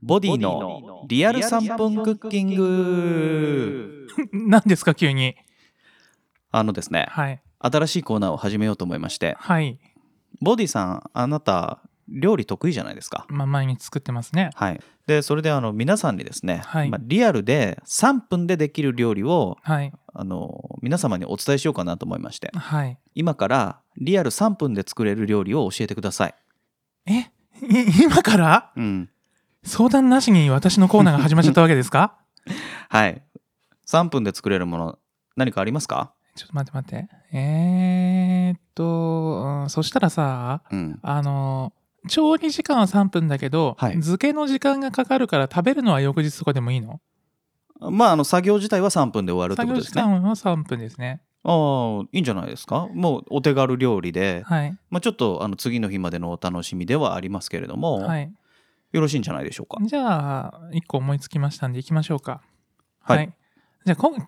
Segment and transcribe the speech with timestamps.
[0.00, 4.06] ボディのリアル3分クッキング。
[4.32, 5.36] 何ですか急に。
[6.50, 7.42] あのですねはい。
[7.58, 9.36] 新しいコーナーを始めようと思いまして。
[9.40, 9.78] はい。
[10.40, 13.26] ボディさんあなた料理得意じゃないですか？
[13.28, 14.50] まあ毎日作ってますね。
[14.54, 14.80] はい。
[15.06, 16.90] でそれであの皆さんにですね、はい。
[16.90, 19.92] まあ、リアルで3分でできる料理をはい。
[20.14, 22.50] あの皆様にお伝えしようかなと思いまして。
[22.54, 22.98] はい。
[23.14, 26.34] 今からリアル3分で作れる料理を教えてください。
[27.06, 27.18] え？
[27.20, 28.72] い今から？
[28.76, 29.10] うん
[29.68, 32.16] 相談なしに私のコーナーが始まっちゃったわけですか？
[32.88, 33.22] はい。
[33.86, 34.98] 3分で作れるもの
[35.36, 36.12] 何かありますか？
[36.34, 37.08] ちょっと待って待って。
[37.32, 40.98] えー、っと、うんそしたらさうん。
[41.02, 41.72] あの
[42.08, 43.92] 調理時間は3分だけど、はい。
[43.92, 47.00] 漬けの時間がかかるから食べるのは翌日とかでもいいの？
[47.80, 50.18] まああの作業自体は3分で終わるって作業時ことですね。
[50.20, 51.20] 間は3分ですね。
[51.44, 51.52] あ
[52.02, 52.88] あいいんじゃないですか？
[52.94, 54.76] もうお手軽料理で、はい。
[54.90, 58.32] まあ、ちょっとあの次の日までのお楽しみではありますけれども、はい
[58.92, 59.78] よろしいんじゃないでしょうか。
[59.84, 62.42] じゃあ1個思いつきましたんでいきましょうか。
[63.00, 63.32] はい。
[63.84, 64.26] じゃあこん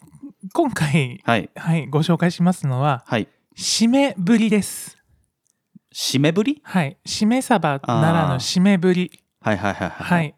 [0.53, 1.51] 今回はい。
[1.55, 3.29] はいご紹介しますのははい。
[3.57, 4.99] 締めぶりです。
[5.95, 6.61] 締めぶり？
[6.63, 6.99] はい。
[7.07, 9.11] 締めサバならぬ締めぶり。
[9.41, 10.35] はいはいはいはい、はい。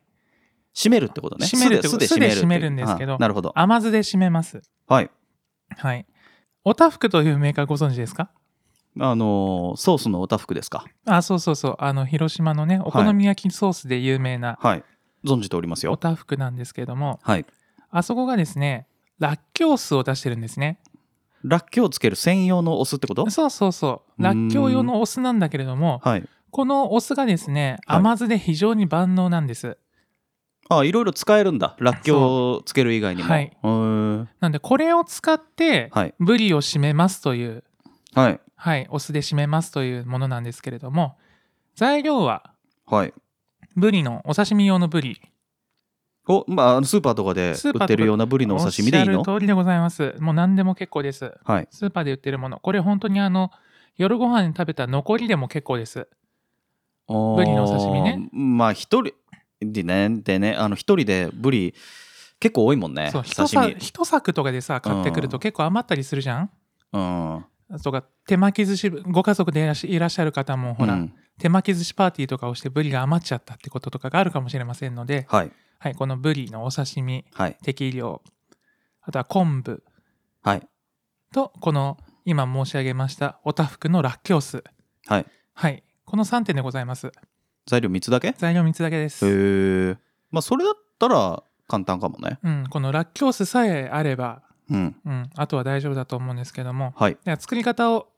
[0.74, 1.46] 締めるってことね。
[1.46, 2.06] 締めるってこと。
[2.06, 3.52] 酢で酢で締めるんですけどあなるほど。
[3.58, 4.62] 甘酢で締めます。
[4.86, 5.10] はい。
[5.76, 6.06] はい。
[6.64, 8.30] おたふくというメーカーご存知ですか？
[9.00, 10.84] あのーソースのおたふくですか？
[11.06, 11.76] あそうそうそう。
[11.78, 14.84] あの広島のねお好み焼きソースで有名なはい。
[15.24, 17.20] 存じておりますおよたふくなんですけども。
[17.22, 17.46] はい。
[17.90, 18.86] あそこがですね
[19.18, 20.78] らっきょう酢を出してるんですね。
[21.44, 23.28] らっきょうつける専用のお酢ってこと？
[23.30, 24.22] そうそうそう。
[24.22, 26.28] らっきょう用のお酢なんだけれどもはい。
[26.50, 27.98] このお酢がですねはい。
[27.98, 29.78] 甘酢で非常に万能なんです、
[30.68, 31.76] あいろいろ使えるんだ。
[31.78, 32.20] らっきょう
[32.58, 33.28] をつける以外にも。
[33.30, 33.56] はい。
[33.62, 36.14] なんでこれを使ってはい。
[36.20, 37.64] ブリを締めますという。
[38.14, 41.18] はいはいお酢で締めますというものなんですけれども
[41.74, 42.52] 材料は
[42.86, 43.12] はい。
[43.74, 45.20] ブリのお刺身用のブリ。
[46.28, 49.18] おまああのスーパーとかで売ってるようなブリのお刺身でいいの？
[49.18, 50.14] おっしゃる通りでございます。
[50.20, 51.34] もう何でも結構です。
[51.44, 51.68] はい。
[51.72, 52.60] スーパーで売ってるもの。
[52.60, 53.50] これ本当にあの
[53.96, 56.06] 夜ご飯に食べた残りでも結構です。
[57.08, 58.28] ブリのお刺身ね。
[58.30, 59.14] まあ一人
[59.60, 61.74] でねでねあの一人でブリ
[62.38, 63.72] 結構多いもんねそう一刺身。
[63.72, 66.50] さ一柵とかでさ買ってくると結構余ったりするじゃん？
[66.92, 67.44] うん
[67.82, 75.50] とか手巻き寿司ご家族でいらっしゃる方もほら、うん手巻き寿司パーティーとかをしてブリが余っちゃったってこととかがあるかもしれませんので、はい。
[75.78, 77.56] はい、このブリのお刺身はい。
[77.62, 78.22] 適量
[79.00, 79.82] あとは昆布
[80.42, 80.68] はい。
[81.32, 81.96] とこの
[82.26, 84.62] 今申し上げましたおたふくのらっきょう酢
[85.06, 85.26] はい。
[85.54, 85.82] はい。
[86.04, 87.10] この3点でございます。
[87.66, 88.28] 材料3つだけ？
[88.28, 89.96] へ材料3つだけです、え
[90.30, 92.38] まあそれだったら簡単かもね。
[92.42, 94.96] うん、このらっきょう酢さえあれば、うん。
[95.04, 96.92] うん、あとは大丈夫だと思うんですけども。
[96.96, 97.18] はい。
[97.24, 98.08] では作り方を。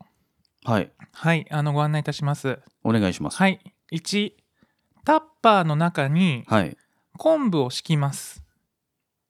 [0.64, 0.90] はい。
[1.12, 1.46] はい。
[1.50, 2.58] あのご案内いたします。
[2.82, 3.36] お願いします。
[3.36, 3.60] はい。
[3.92, 4.32] 1
[5.04, 6.76] タッパーの中にはい。
[7.16, 8.42] 昆布を敷きます。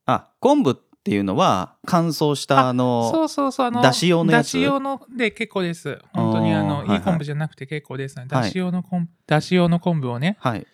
[0.07, 4.47] あ昆布っていうのは乾燥したあのそうそうそうあのだし用のやつ？
[4.47, 5.99] だし用ので結構です。
[6.13, 6.99] 本当にあのいはい。
[6.99, 8.43] いい昆布じゃなくて結構ですねはい。
[8.45, 10.67] だし用の昆布だし用の昆布をねはい。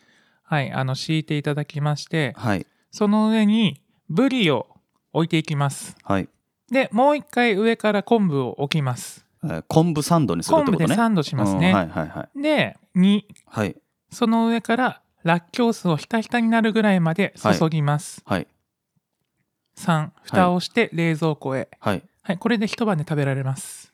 [0.45, 2.67] はいあの敷いていただきましてはい。
[2.91, 4.67] その上にブリを
[5.13, 5.97] 置いていきます。
[6.05, 6.29] はい、
[6.71, 9.27] でもう一回上から昆布を置きます。
[9.43, 10.79] えー昆布サンドにするってことね。
[10.79, 12.43] 昆布でサンドしますね、うんはいはいはい。
[12.43, 13.77] で2はい。
[14.11, 18.47] その上かららっきょう酢をひたひたになるぐらいまで注ぎます、はい。
[19.77, 22.03] 3蓋をして冷蔵庫へ、はい。
[22.23, 23.93] はい、これで一晩で食べられます。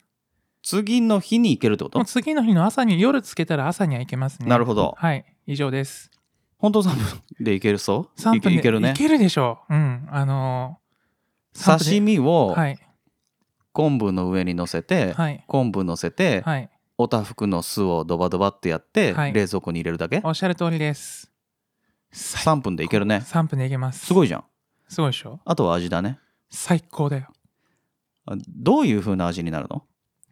[0.62, 1.98] 次の日に行けるってこと？
[1.98, 4.48] もう次の日の朝に夜つけたら朝にはいけますね。
[4.48, 4.94] なるほど。
[4.96, 6.10] はい以上です。
[6.58, 8.90] 本当3分でいけるそう3分でいけるね。
[8.90, 9.74] いけるでしょう。
[9.74, 10.85] うんあのー、3分で
[11.56, 12.78] 刺身をはい。
[13.72, 15.44] 昆布の上に乗せて、はい。
[15.46, 16.70] 昆布乗せて、はい。
[16.96, 19.32] おたふくの酢をドバドバってやって、はい。
[19.34, 20.22] 冷蔵庫に入れるだけ？
[20.24, 21.30] おっしゃる通りです。
[22.14, 23.22] 3分でいけるね。
[23.26, 24.06] 3分でいけます。
[24.06, 24.44] すごいじゃん。
[24.88, 25.40] すごいでしょ？
[25.44, 26.18] あとは味だね。
[26.48, 27.26] 最高だよ。
[28.24, 29.82] あどういう風な味になるの？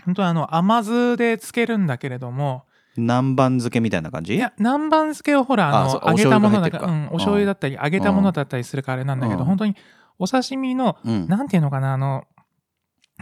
[0.06, 2.64] 本当はあの甘酢でつけるんだけれども。
[2.96, 4.36] 南蛮漬けみたいな感じ？
[4.36, 9.46] いや南蛮漬けをほらあの揚げたものだうん、お醤油だったり揚げたものだったりするからあれなんだけど、うん。
[9.46, 9.76] 本当に
[10.18, 11.28] お刺身のうん。
[11.28, 12.24] なんていうのかなあの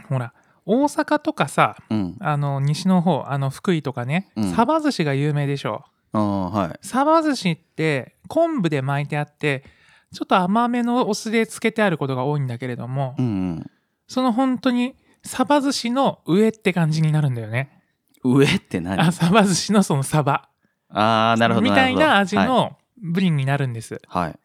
[0.08, 0.32] ほら
[0.64, 2.16] 大阪とかさうん。
[2.20, 4.52] あの西の方あの福井とかね、うん。
[4.54, 5.84] サバ寿司が有名でしょ。
[6.12, 6.78] あーはい。
[6.82, 9.64] サバ寿司って昆布で巻いてあって
[10.12, 13.70] ちょっと甘めのお酢でつけてあることが多いんだけれども、うんうん。
[14.06, 17.82] その本当にサバ寿司の上って感じになるんだよね。
[18.24, 19.00] 上って何？
[19.00, 20.48] あサバ寿司のそのサバ。
[20.90, 24.38] あーなるほどみたいな味のブリになるんです、はい、はい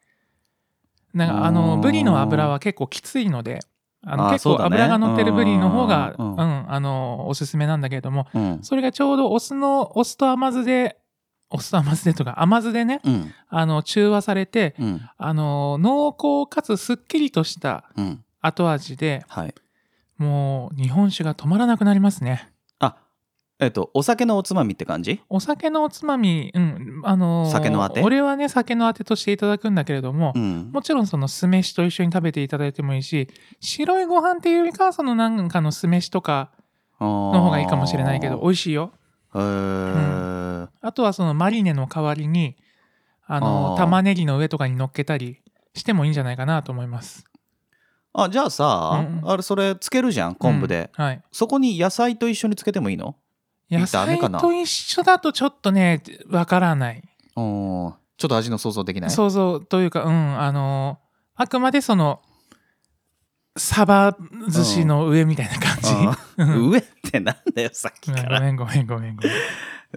[1.18, 3.60] なんかあのブリの油は結構きついので
[4.06, 8.58] あの結構油が乗ってるブリの方がうんうんあのおすすめなんだけれどもうん。
[8.62, 10.98] それがちょうどお酢のお酢と甘酢で
[11.50, 13.32] お酢と甘酢でとか甘酢でねうん。
[13.48, 15.00] あの中和されてうん。
[15.16, 18.24] あの濃厚かつすっきりとしたうん。
[18.40, 19.54] 後味ではい。
[20.16, 22.48] もう日本酒が止まらなくなりますね。
[22.48, 22.57] あ
[23.60, 25.20] えっとお酒のおつまみって感じ？
[25.28, 28.02] お酒のおつまみうんあのー酒のあて？
[28.02, 30.70] 俺はね酒のあてとしていただくんだけれども、うん。
[30.72, 33.28] もちろんその酢飯と一緒に食べていただいてもいいし
[33.58, 36.52] 白いご飯っていうよりかはそのなんかの酢飯とか
[37.00, 38.92] のの方がいいかもしれないけど美味しいよ。
[39.34, 40.68] へー。
[40.80, 42.56] あとはそのマリネの代わりに
[43.26, 43.76] あのあー。
[43.78, 45.38] 玉ねぎの上とかに乗っけたり
[45.74, 47.24] してもいいんじゃないかなと思います。
[48.12, 49.30] あじゃあさ、うんうん。
[49.30, 51.22] あれそれつけるじゃん昆布で、うんはい。
[51.32, 53.16] そこに野菜と一緒につけてもいいの？
[53.70, 57.02] 野菜と一緒だとちょっとねわからない。
[57.36, 59.10] うんちょっと味の想像できない？
[59.10, 60.98] 想像というかうんあの
[61.36, 62.20] あくまでその
[63.56, 64.16] サバ
[64.48, 65.90] 寿司の上みたいな感じ、
[66.42, 66.70] うん。
[66.70, 69.28] 上ってなんだよさっきから、ごめんごめんごめんごめ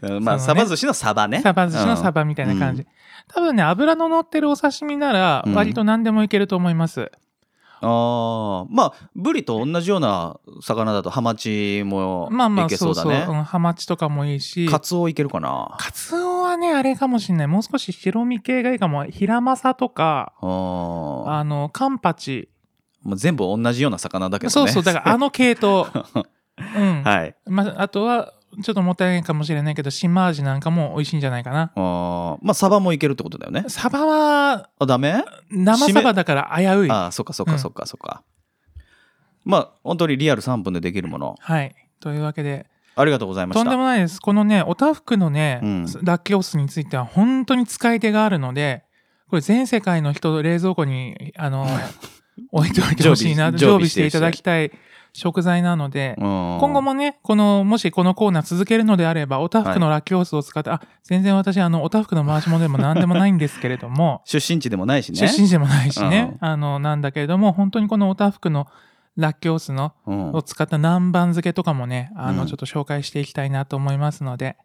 [0.09, 0.15] ん。
[0.15, 1.41] うんまあねサバ寿司のサバね。
[1.41, 2.88] サバ寿司のサバみたいな感じ、
[3.27, 5.53] 多分ね油の乗ってるお刺身ならうん。
[5.53, 7.12] 割と何でもいけると思います、
[7.81, 8.68] あー。
[8.69, 13.13] まあブリと同じような魚だとハマチもまあまあいけそそううそう、そう。
[13.13, 14.68] うだねん、ハマチとかもいいし。
[14.68, 15.75] カツオいけるかな？
[15.78, 17.48] カツオはねあれかもしんない。
[17.48, 19.06] もう少し白身系がいいかも。
[19.06, 21.30] ヒラマサとかあー。
[21.30, 22.50] あのカンパチ。
[23.04, 24.51] もう全部同じような魚だけどね。
[24.51, 25.89] そうそうだからあの系統。
[26.78, 27.36] うん、はい。
[27.48, 31.71] まあ、あとはちょっともったいないかもしれないけど新マージなんかも美味しいんじゃないかな。
[31.75, 33.65] あーまあサバもいけるってことだよね。
[33.68, 35.24] サバはあダメ？
[35.50, 36.92] 生サバだから危うい。
[36.92, 37.53] あーそっかそっうん。
[37.53, 38.24] かそっかそっか、
[39.45, 41.36] まあ本当にリアル3分でできるもの。
[41.39, 41.75] はい。
[42.00, 42.68] というわけで。
[42.94, 43.63] ありがとうございました。
[43.63, 44.19] とんでもないです。
[44.19, 45.86] このねおたふくのね、うん。
[46.04, 48.83] ラッキョウスについては本当に使い手があるので
[49.30, 51.65] これ全世界の人冷蔵庫にあの
[52.51, 54.71] 置いておいてほしいな常備していただきたい
[55.13, 65.28] 食材なので、今今後もね、この、もしこのコーナー続けるのであれば、おたふくのラッキョウスを使って、あ、全然私、あの、おたふくの回し物でも何でもないんですけれども、 出身地でもないしね。
[65.28, 68.68] 出身地でもないしね、あの、なんだけれども、本当にこのおたふくの
[69.18, 70.31] ラッキョウスの、うん。
[70.34, 72.48] を使った南蛮漬けとかもね、あの、うん。
[72.48, 74.56] ちょっと紹介していきたいなと思いますので、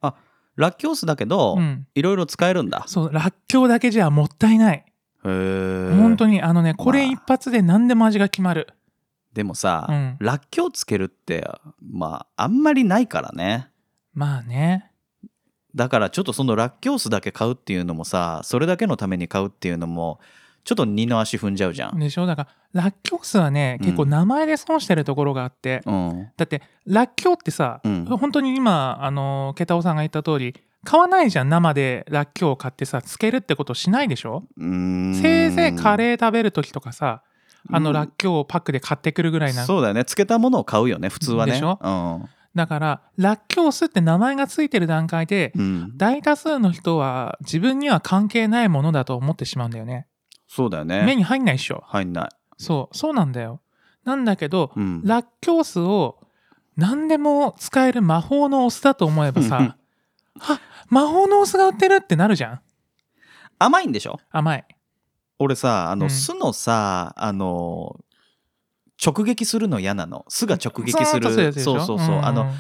[0.54, 1.87] ラッキョウスだけど、うん。
[1.94, 2.84] いろいろ使えるんだ。
[2.87, 4.84] そう、らっきょうだけじゃもったいない。
[5.22, 8.69] 本当に、あのね、これ一発で何でも味が決まる。
[9.36, 10.16] でもさ、うん。
[10.18, 11.48] ラッキョウつけるって
[11.80, 13.68] まああんまりないからね。
[14.14, 14.90] まあね。
[15.74, 20.20] だからちょっとそのラッキョウスだけ買うっていうのもさそれだけのために買うっていうのも
[20.64, 22.26] ちょっと二の足踏んじゃうじゃん、でしょ？
[22.26, 23.86] だから、ラッキョウスはね、うん。
[23.86, 28.04] 結構名前で損してるところがあって、うん、だって、ラッキョウってさ、うん。
[28.04, 34.42] 本当に今、あの、ケタオさんが言った通り、買わないじゃん、生でラッキョウを買ってさ、つけるってことしないでしょ？
[34.58, 37.22] せいぜいカレー食べる時とかさ、
[37.70, 39.64] あの、うんラッキョウをパックで買ってくるぐらいな。
[39.64, 41.78] そうだよねつけたものを買うよね普通はねでしょ？
[41.82, 41.88] う
[42.24, 50.06] んだから、ラッキョウスって名前がついてる段階で、うん、大多数の人は自分には関係ないものだと思ってしまうんだよね。
[50.48, 51.84] そうだよ目ねに入んないっしょ。
[51.86, 53.60] 入んない、そう、そうなんだよ。
[54.04, 56.18] なんだけど、うん、ラッキョウスを
[56.78, 59.76] 何でも使える魔法のお酢だと思えばさ、
[60.40, 62.60] あ魔法のお酢が売ってるってなるじゃん。
[63.58, 64.18] 甘いんでしょ？
[64.30, 64.64] 甘い。
[65.38, 66.10] 俺さあの、うん。
[66.10, 68.00] 酢のさあの
[69.04, 70.24] 直撃するの嫌なの。
[70.28, 71.52] 酢が直撃する。
[71.52, 72.54] そうそうそう、あのん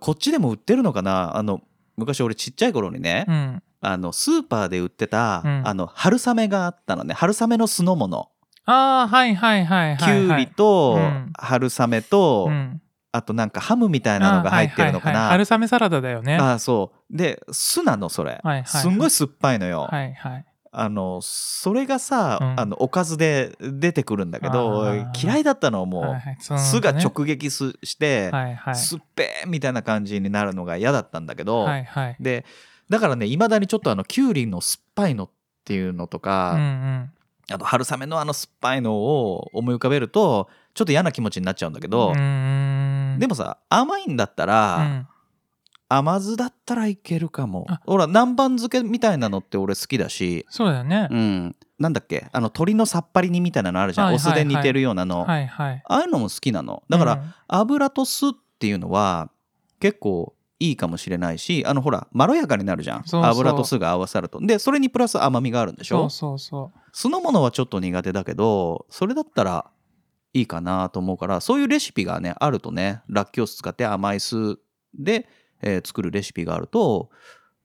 [0.00, 1.36] こっちでも売ってるのかな？
[1.36, 1.60] あの
[1.96, 3.62] 昔俺ちっちゃい頃にね、うん。
[3.80, 5.62] あのスーパーで売ってた、うん。
[5.66, 7.14] あの春雨があったのね。
[7.14, 8.30] 春雨の酢の物
[8.64, 10.46] ああ、はいはいはいきはい、ゅうはい。
[10.46, 11.32] りとうん。
[11.34, 15.38] 春雨と、うん、あとなんかハムみたいなのが入ってるのかあーはいはいはい。
[15.38, 15.44] な？
[15.46, 16.36] 春雨サラダだよね。
[16.36, 17.16] ああそう。
[17.16, 18.66] で酢なのそれ、はいはい。
[18.66, 20.46] すんごい酸っぱいのよ、はいはい。
[20.74, 24.86] あのそれがさ、うんあのおかずで出てくるんだけど
[25.22, 28.74] 嫌いだったのもう、はいはいね酢が直撃すして、はいはい。
[28.74, 32.16] 酸っぺーみたいな感じになるのが嫌だったんだけど、はいはい。
[32.18, 32.46] で
[32.88, 35.30] だからねいまだにちょっとあのきゅうりの酸っぱいのっ
[35.64, 37.10] ていうのとうんか、うん。
[37.50, 45.06] あと春雨のあの酸っぱいのを思い浮かべるとちょっと嫌な気持ちになっちゃうんだけど、でもさ甘いんだったら、うん
[45.94, 47.66] 甘酢だったらいけるかも。
[47.68, 47.80] あ。
[47.84, 50.46] ほら南蛮漬けみたいなのって俺好きだし。
[50.48, 51.08] そうだよね。
[51.10, 51.56] うん。
[51.78, 52.28] なんだっけ？
[52.32, 54.32] あの鶏のさっぱり煮みたいなのあるじゃん、はいはいはい。
[54.32, 55.82] お酢で煮てるようなの、はいはい。
[55.84, 56.82] ああいうのも好きなの。
[56.88, 57.34] だから、うん。
[57.48, 59.30] 油と酢っていうのは
[59.80, 63.04] 結構いいかもしれないしあのほらまろやかになるじゃん。
[63.10, 64.40] 油と酢が合わさると。
[64.40, 66.08] でそれにプラス甘みがあるんでしょ？
[66.08, 66.80] そうそうそう。
[66.92, 69.66] 酢の物はちょっと苦手だけどそれだったら
[70.34, 74.56] いいかなと思うからそういうレシピがねあるとねラッキョウ酢使って甘い酢
[74.94, 75.26] で、
[75.62, 77.10] えー作るレシピがあると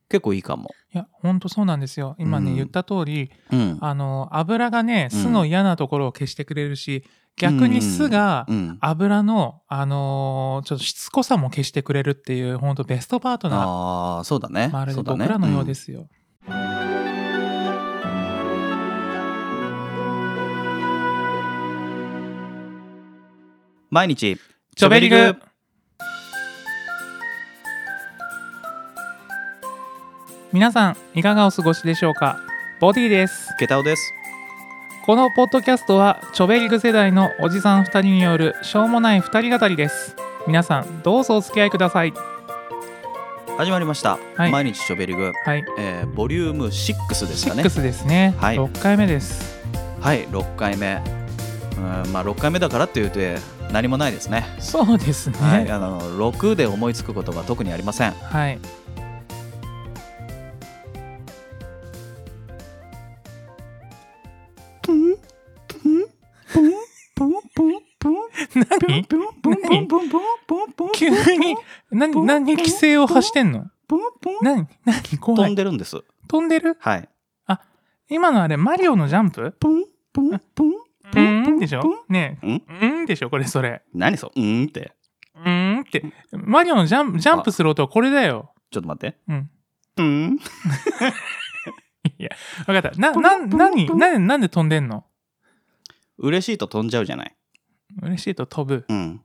[0.09, 0.69] 結構いいかも。
[0.93, 2.15] いや、ほんとそうなんですよ。
[2.17, 3.77] 今ね、うん言った通り、うん。
[3.81, 7.03] あの、油がね、うん酢の嫌なところを消してくれるし、
[7.35, 8.77] 逆に酢がうん。
[8.79, 13.59] 油の、あのーちょっとしつこさも消してくれるっていう、ほんとベストパートナー。
[13.67, 14.69] ああ、そうだね。
[14.71, 15.75] まるで僕らのようで。
[15.75, 16.07] すよ。
[16.47, 16.77] うん
[23.89, 24.37] 毎日、
[24.75, 25.35] チョベリグ
[30.57, 32.39] 皆さん、いかがお過ごしでしょうか？
[32.79, 33.55] ボディです。
[33.59, 34.11] ケタオです。
[35.05, 40.15] このポッドキャストは、チョベリグ世代のおじさん2人によるしょうもない2人語りです。
[40.47, 42.13] 皆さん、どうぞお付き合いください。
[43.55, 44.17] 始まりました。
[44.35, 45.63] はい毎日チョベリグ、はい。
[45.77, 47.61] えーボリューム6ですかね。
[47.61, 48.33] 6ですね。
[48.39, 49.59] はい6回目です。
[50.01, 51.03] はい、6回目。
[51.77, 53.19] うん、まあ6回目だからって言うと
[53.71, 54.43] 何もないですね。
[54.57, 55.37] そうですね。
[55.37, 58.11] はい、あの6で思いつくことが特にありません。
[58.13, 58.57] はい。
[68.87, 69.05] 何
[70.93, 71.55] 急に
[71.91, 73.67] 何何規制を発してんの？
[74.41, 75.17] 何何？
[75.19, 75.41] 怖い。
[75.43, 76.03] 飛んでるんです。
[76.27, 76.77] 飛んでる？
[76.79, 77.09] はい。
[78.09, 79.57] 今のあれマリオのジャンプ？
[79.63, 81.59] うん？
[81.59, 81.83] でしょ？
[82.09, 82.47] ねえ。
[82.47, 82.63] ん？
[82.81, 83.29] うんでしょ？
[83.29, 83.83] これそれ。
[83.93, 84.31] 何そ？
[84.35, 84.93] ううんって。
[85.35, 86.03] うんって。
[86.31, 88.53] マリオのジャンプジャンプする音はこれだよ。
[88.71, 89.17] ちょっと待って。
[89.27, 89.49] うん。
[89.97, 90.39] うん？
[92.17, 92.29] いや
[92.65, 92.97] 分かった。
[92.99, 93.87] なな何？
[93.97, 95.05] 何なんで飛んでんの？
[96.17, 97.35] 嬉しいと飛んじゃうじゃない。
[98.01, 99.21] 嬉しいと飛ぶうん。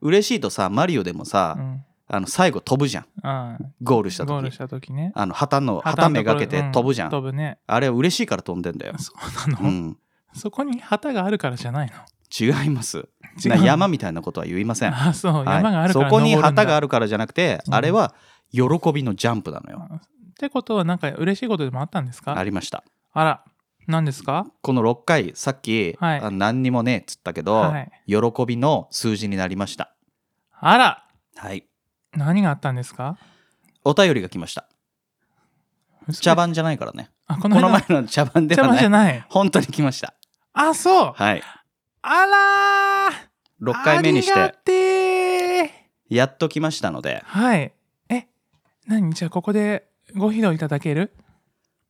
[0.00, 3.06] 嬉しいとさ、マリオでもさ、うんあの最後飛ぶじゃん。
[3.22, 4.58] あゴールしたゴールし時。
[4.58, 7.10] た時ねあの旗の旗めがけて飛ぶじゃん。
[7.10, 8.96] 飛ぶねあれは嬉しいから飛んでんだよ。
[8.98, 9.12] そ
[9.46, 9.96] うなの、うん。
[10.34, 11.94] そこに旗があるからじゃないの？
[12.38, 13.08] 違います。
[13.46, 14.94] 山みたいなことは言いません。
[14.94, 18.14] あそう、はい山があるからそこに旗があるるからじゃなくて、うんあれは
[18.50, 19.88] 喜びのジャンプなのよ。
[19.92, 20.00] っ
[20.38, 22.36] てことはなんか嬉しいことでもあったんですか？
[22.36, 22.84] ありました。
[23.14, 23.44] あら
[23.86, 24.46] 何ですか？
[24.62, 26.20] この6回、さっき、はい。
[26.20, 27.90] あ何にもねえっつったけど、はい。
[28.06, 29.94] 喜びの数字になりました。
[30.60, 31.06] あら！
[31.36, 31.66] はい。
[32.12, 33.18] 何があったんですか？
[33.84, 34.68] お便りが来ました。
[36.20, 37.10] 茶番じゃないからね。
[37.26, 38.76] あこの前の茶番で茶はない。
[38.76, 39.26] 番じゃない。
[39.28, 40.14] 本当に来ました。
[40.52, 41.12] あそう。
[41.14, 41.42] はい。
[42.02, 43.72] あらー。
[43.72, 47.72] 6回目にしありがて、やっと来ましたので、はい。
[48.08, 48.26] え
[48.86, 49.12] 何？
[49.12, 51.12] じゃあここでご披露いただける？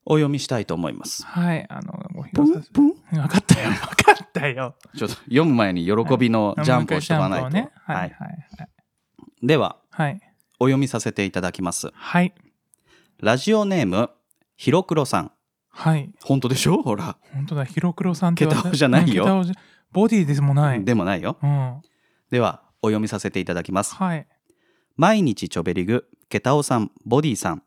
[0.04, 1.24] お読みしたいと思います。
[1.24, 2.80] はいあのご披露させて。
[2.80, 3.70] 分かったよ。
[3.70, 4.74] 分かったよ。
[4.96, 7.44] ちょっと読む前に喜びのジャンプをしとかないと。
[7.46, 7.54] はい。
[7.54, 8.38] ははいいはい。
[9.42, 10.20] では、はい。
[10.58, 11.90] お読みさせていただきます。
[11.92, 12.34] はい。
[13.20, 14.10] ラジオネーム、
[14.56, 15.32] ひろくろさん。
[15.68, 16.12] はい。
[16.22, 16.82] 本当でしょ？
[16.82, 17.16] ほら。
[17.32, 17.64] 本当だ。
[17.64, 19.44] ヒロクロさんってケタオじゃないよ。
[19.92, 20.84] ボディでもない。
[20.84, 21.38] でもないよ。
[21.42, 21.80] うん。
[22.30, 23.94] では、お読みさせていただきます。
[23.94, 24.26] はい。
[24.96, 27.62] 毎日ちょべりぐ、ケタオさん、ボディさん。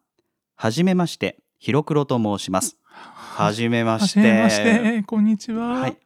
[0.56, 2.78] はじめまして、ひろくろと申します。
[2.84, 4.22] はじめまはして。
[4.22, 5.98] じめましてこんにちははい。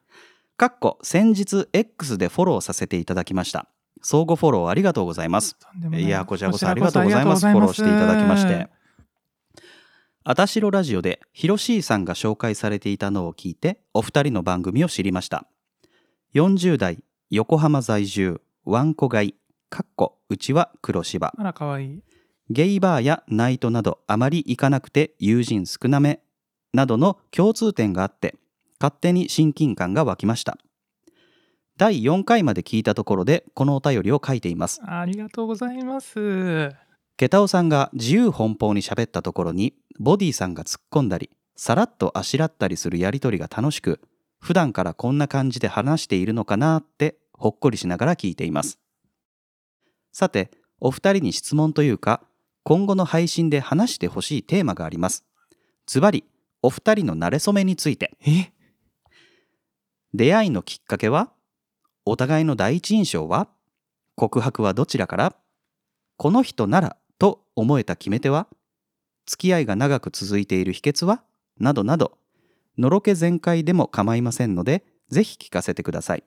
[0.56, 3.68] かっこ先日 X でフォローさせていただきました。
[4.02, 5.58] 相互フォローありがとうございます。
[5.92, 7.46] いいや、こちらこそありがとうございます。
[7.46, 8.70] フォローしていただきまして。
[10.24, 15.46] あたしろラジオでヒロシーさんが紹介されていたのを聞いて、お二人の番組を知りました。
[16.36, 19.36] 40代、横浜在住、ワンコ買い、
[19.70, 21.34] かっこうちは黒芝。
[21.38, 22.00] あらかわいい
[22.52, 26.22] ゲイバーやナイトなどあまり行かなくて友人少なめ
[26.74, 28.36] などの共通点があって
[28.80, 30.58] 勝手に親近感が湧きました。
[31.78, 34.82] 第4回まで聞いたところでこのお便りを書いています。
[34.84, 36.72] ありがとうございます。
[37.18, 44.00] ケタオさんが自由奔放に喋ったところにボディさんが突っ込んだりさらっとあしらったりするやりとりが楽しく
[44.40, 48.80] 普段からこんな感じで話しているのかなってほっこりしながら聞いています。
[50.12, 52.22] さてお二人に質問というか
[52.64, 55.26] 今後の配信で話してほしいテーマがあります。
[55.88, 56.24] ズバリ
[56.62, 58.18] お二人の馴れ初めについて。
[58.26, 58.52] え？
[60.14, 61.32] 出会いのきっかけは？
[62.06, 63.48] お互いの第一印象は？
[64.16, 65.36] 告白はどちらから？
[66.18, 68.48] この人ならと思えた決め手は？
[69.26, 71.24] 付き合いが長く続いている秘訣は？
[71.60, 72.18] などなど。
[72.78, 76.24] のろけ全開でも構いませんのでぜひ聞かせてください。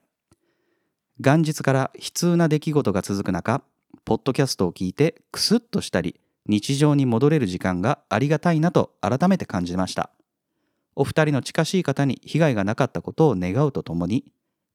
[1.19, 3.61] 元日から悲痛な出来事が続く中
[4.05, 10.09] ポッドキャストを聞いてクスッとしたり日常に戻れる時間がありがたいなと改めて感じました
[10.95, 14.25] お二人の近しい方に被害がなかったことを願うとともに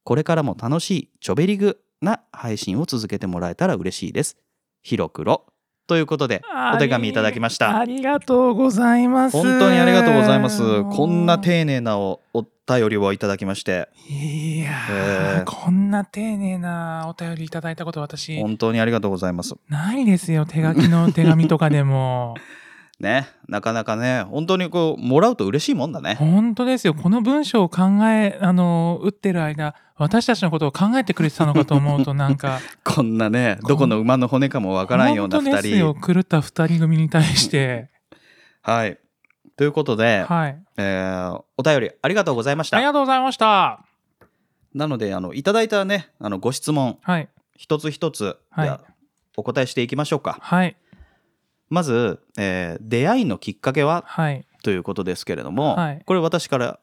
[0.09, 4.39] これからも楽しいちょべりぐな配信を続けてもらえたら嬉しいです。
[4.83, 5.45] ひろくろ
[5.87, 6.43] ということで
[6.75, 7.79] お手紙いただきました。
[7.79, 10.83] ありがとうございます本当にありがとうございます。
[10.85, 19.55] こんな丁寧なおお便りをいただきましていやえーーこんな丁寧なお便りいただいたこと私本当にありがとうございます。
[19.69, 22.35] ないですよ手書きの手紙とかでも
[23.01, 26.95] ねなかなかね本当にこうもらうと嬉しいもんだね本当ですよ。
[26.95, 35.95] この文章を考え、あの、打ってる間、私たちのことを考えてくれてたのかと思うと、なんか、 こんなねどこの馬の骨かもわからんような本当です2よ。
[36.01, 37.89] 人狂った二人組に対して。
[38.63, 38.99] はい
[39.59, 40.59] ということで、はい。
[40.79, 43.85] えーお便りありがとうございましありたがとうございました。
[44.73, 47.29] なのであのいただいたねあのご質問はい。
[47.57, 48.79] 一つ一つ、はい
[49.37, 50.77] お答えしていきましょうかはい。
[51.69, 54.05] まず、えー出会いのきっかけは？
[54.07, 54.47] はい。
[54.63, 56.79] ということですけれども、はいこれ私から、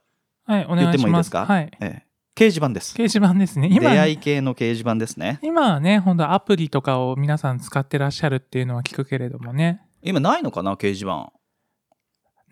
[0.46, 0.66] はい。
[0.70, 0.92] お言っ。
[0.92, 1.46] てもいいですか？
[1.46, 1.72] はい。
[1.80, 2.02] えー
[2.38, 3.70] 掲示板です掲示板ですね。
[3.72, 9.80] 今、出会い系の掲示板ですね今はね、本当アプリとかを皆さん使ってらっしゃるっていうのは聞くけれどもね。
[10.02, 10.74] 今ないのかな？
[10.76, 11.32] 掲示板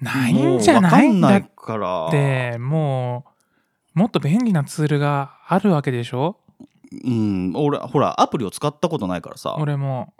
[0.03, 1.09] ないんじゃない？
[1.13, 3.25] んだっからて、も
[3.95, 6.37] う、もっと便利なツールがあるわけでしょ？
[7.05, 9.55] うん俺ほらアプリを使ったことないからさ。
[9.59, 10.13] 俺も。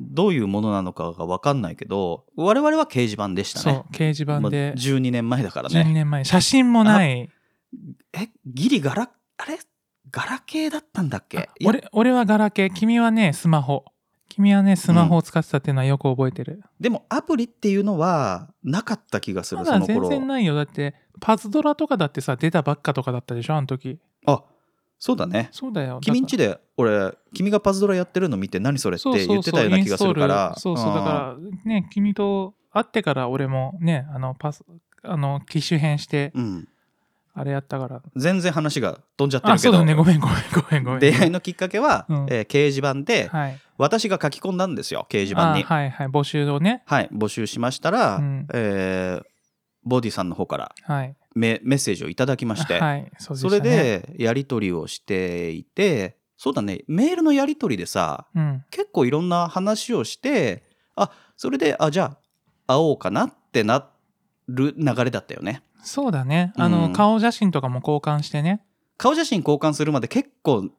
[0.00, 7.30] どういうものなのかが分かんないけど我々は掲示板でしたそうね、掲示板まあで、12年前だから12ね年前、写真もない。
[8.12, 9.56] えギリガラあれ？
[10.10, 11.48] ガラケーだったんだっけ？
[11.64, 13.84] 俺俺はガラケー、君はね、スマホ。
[14.34, 16.60] 君はね、スマホを使ってたっていうのはよく覚えてる。
[16.80, 20.56] でもアプリっていうのはなかった気がすまだ全然ないよ。
[20.56, 24.00] だって、パズドラとかだってさ、出たばっかとかだったでしょ、あの時。
[24.26, 24.42] あ
[24.98, 26.00] そうだねそうだよ。
[26.00, 34.64] 君んちで俺君がパズドラやってるの見て何それってそうそうそう言ってたような気がするからインストールそうそう、だからね、君と会ってから俺もね、あの、パス、
[35.04, 36.68] あの、機種変して、らうん
[37.36, 38.00] あれやったから。
[38.14, 41.00] 全然話が飛んじゃってあ、るけどそうだね、ごめんごめんごめんごめん。
[41.00, 43.58] 出会いのきっかけは、うんえー掲示板ではい。
[43.76, 46.82] 私が書き込んだんですよ掲示板にあはいはい、募集をね。
[46.86, 49.24] はい募集しましたら、うんえー
[49.86, 51.14] ボディさんの方からはい。
[51.34, 58.64] メメッセージをいただきまして、はい、そうでそれ、でやり取りをしていてそうだねメールのやり取りでさうん。
[58.70, 60.62] 結構いろんな話をして
[60.96, 62.16] あそれであじゃ
[62.66, 63.90] あ会おうかなってな
[64.48, 66.54] る流れだったよねそうだね。
[66.56, 68.62] あの、うん顔写真とかも交換してね。
[68.96, 70.70] 顔写真交換するまで結構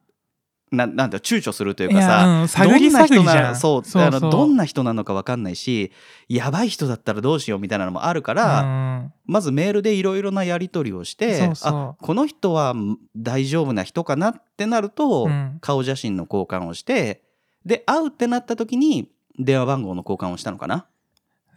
[0.76, 3.56] ななんだ躊躇するといういかさや、うん、探り探りじゃん。
[3.56, 5.92] そうあのどんな人なのか分かんないし
[6.30, 9.14] やばい人だったらどうしようみたいなのもあるから、うん。
[9.26, 15.58] まずメールでいろいろなやり取りをしてあこの人はん大丈夫な人かなってなると、うん。
[15.62, 17.24] 顔写真の交換をして
[17.66, 19.10] で会うってなった時に
[19.40, 20.86] 電話番号の交換をしたのかな？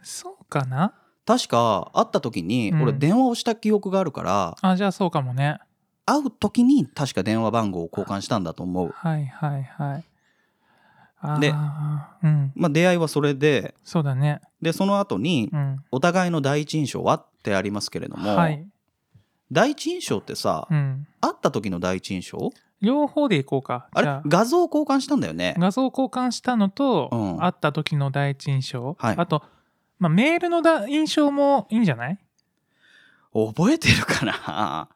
[0.01, 0.93] そうかな？
[1.25, 2.81] 確か会った時にうん。
[2.81, 5.59] 俺電話をした記憶があるから、あ、じゃあそうかもね。
[6.09, 8.89] 会う時に確か電話番号を交換したんだと思う。
[8.95, 10.03] はいはいはい。
[11.39, 12.51] でうん。
[12.55, 14.41] まあ、出会いはそれでそうだね。
[14.61, 15.83] でその後にうん。
[15.91, 18.65] お互いの第一印象はってありますけれども、はい。
[19.51, 21.07] 第一印象ってさ、うん。
[21.21, 22.51] 会った時の第一印象？
[22.81, 23.87] 両方でいこうか。
[23.91, 24.21] あれ？
[24.25, 28.95] 画像交換したんだよね画像交換したのと、うん会った時の第一印象。
[28.97, 29.43] はいあと、
[29.99, 32.17] まあ、メールのだ印象もいいんじゃない？
[33.33, 34.87] 覚えてるかな？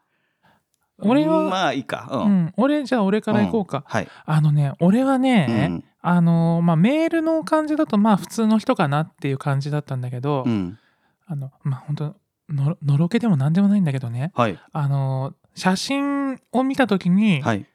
[1.05, 2.07] 俺はまあいいか。
[2.11, 2.45] う、うん。
[2.45, 2.53] ん。
[2.57, 3.83] 俺、じゃあ俺からいこうか。
[3.87, 5.83] はい、あのね、俺はね、うん。
[6.05, 10.77] あのまあ、メールの感じだとまあ普通の人かなっていう感じだったんだけど、うん、
[11.25, 12.15] あのまあ本当
[12.49, 14.33] ののろけでも何でもないんだけどね。
[14.35, 14.59] はい。
[14.73, 17.65] あの写真を見た時に、はい。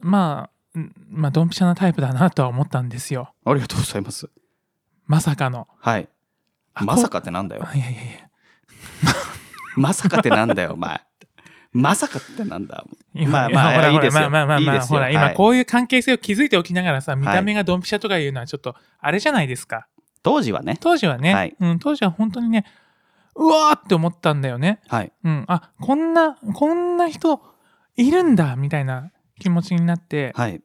[0.00, 3.32] まあんまあドンピシャなタイプだなとは思ったんですよ。
[3.44, 4.28] ありがとうございます。
[5.06, 5.68] まさかの。
[5.78, 6.08] はい。
[6.74, 7.68] あまさかってなんだよ。
[7.72, 8.28] いやいやいや。
[9.76, 11.00] まさかってなんだよお前
[11.74, 12.84] まさかってなんだ。
[13.14, 14.30] 今まあまあいいですよ。
[14.30, 15.34] まあまあまあほら今はい。
[15.34, 19.88] こういう関係性を築いておきながらさ見た目がドンピシャとかいうのはちょっとあれじゃないですか。
[20.22, 20.78] 当時はね。
[20.80, 21.56] 当時はね、はい。
[21.58, 22.64] うん、当時は本当にね
[23.34, 24.80] うわーって思ったんだよね。
[24.86, 25.12] はい。
[25.24, 27.42] うん、あこんなこんな人
[27.96, 29.10] いるんだみたいな
[29.40, 30.62] 気持ちになってはい。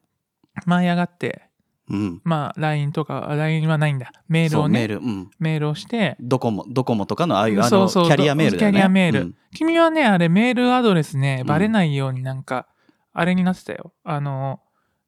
[0.64, 1.49] 舞い上がって
[1.90, 2.20] うん。
[2.24, 4.12] まあ LINE とかあ LINE はないんだ。
[4.28, 5.30] メールをねメールうん。
[5.38, 8.78] メールをしてドコモドコモとかのああいうあのキャリアメールだよね。
[8.78, 9.20] キャリアメール。
[9.20, 9.34] うん。
[9.54, 11.46] 君はねあれメールアドレスねうん。
[11.46, 12.66] バレないようになんか、
[13.12, 13.92] あれになってたよ。
[14.04, 14.60] あの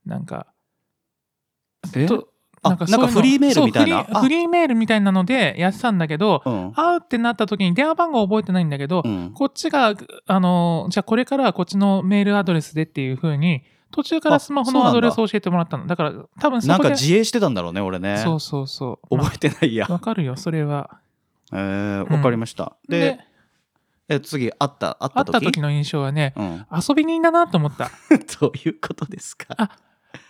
[0.05, 0.49] なんか
[1.95, 2.07] え？
[2.07, 2.29] と
[2.65, 4.05] なんかフリーメールみたいな？
[4.05, 6.73] フリーメールみたいなのでやってたんだけどうん。
[6.73, 9.33] 会うってなった時に電話番号覚えてないんだけど、うん。
[9.35, 9.95] こっちが、
[10.27, 13.63] あの、じゃあこれからはこっちのメールアドレスでっていう風に、
[13.93, 15.87] 途中からスマホのアドレスを教えてもらったの。
[15.87, 16.81] だから、多分そなん。
[16.81, 19.17] か自衛してたんだろうね俺ねそうそうそう。
[19.19, 20.99] 覚えてないやまあわかるよ、それは。
[21.53, 23.21] えー、わかりました、でで、
[24.09, 25.31] え次会った会っ会た時？
[25.31, 27.91] った時の印象はね、うん、遊び人だなと思った。
[28.41, 29.55] どういうことですか？
[29.59, 29.71] あ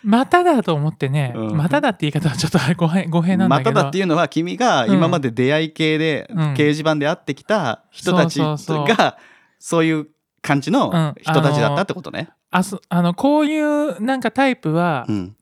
[0.03, 3.71] まただと思ってね、うんまただって言い方はちょっと語弊語弊なんだけど。
[3.71, 9.17] まただっていうのは君が今まで出会い系で、うん掲示板で会ってきた人たちが
[9.59, 10.07] そういう
[10.41, 12.29] 感じのうん人たちだったってことね。
[12.55, 15.35] あそあの、こういうなんかタイプは、うん。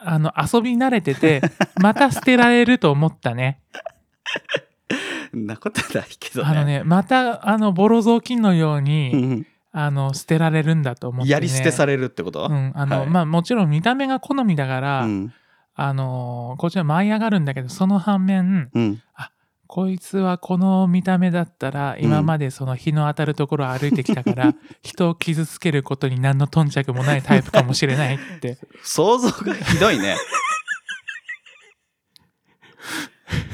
[0.00, 1.40] あの、遊び慣れてて、
[1.80, 3.60] また捨てられると思ったね。
[5.36, 6.48] んなことないけどね。
[6.48, 13.06] あのねまたあのボロ雑巾のように、うんあの捨てられるんだと思って、ね、やり捨てされるってこと、うんあのはい。
[13.06, 15.32] まあもちろん見た目が好みだから、うん。
[15.74, 19.02] あのこちら舞い上がるんだけどその反面うん
[19.68, 28.56] こいつはこの見た目だったら今までその日の当たるところを歩いてきたから、 人を傷つけることに何の頓着もないタイプかもしれないって。
[28.82, 30.16] 想像がひどいね。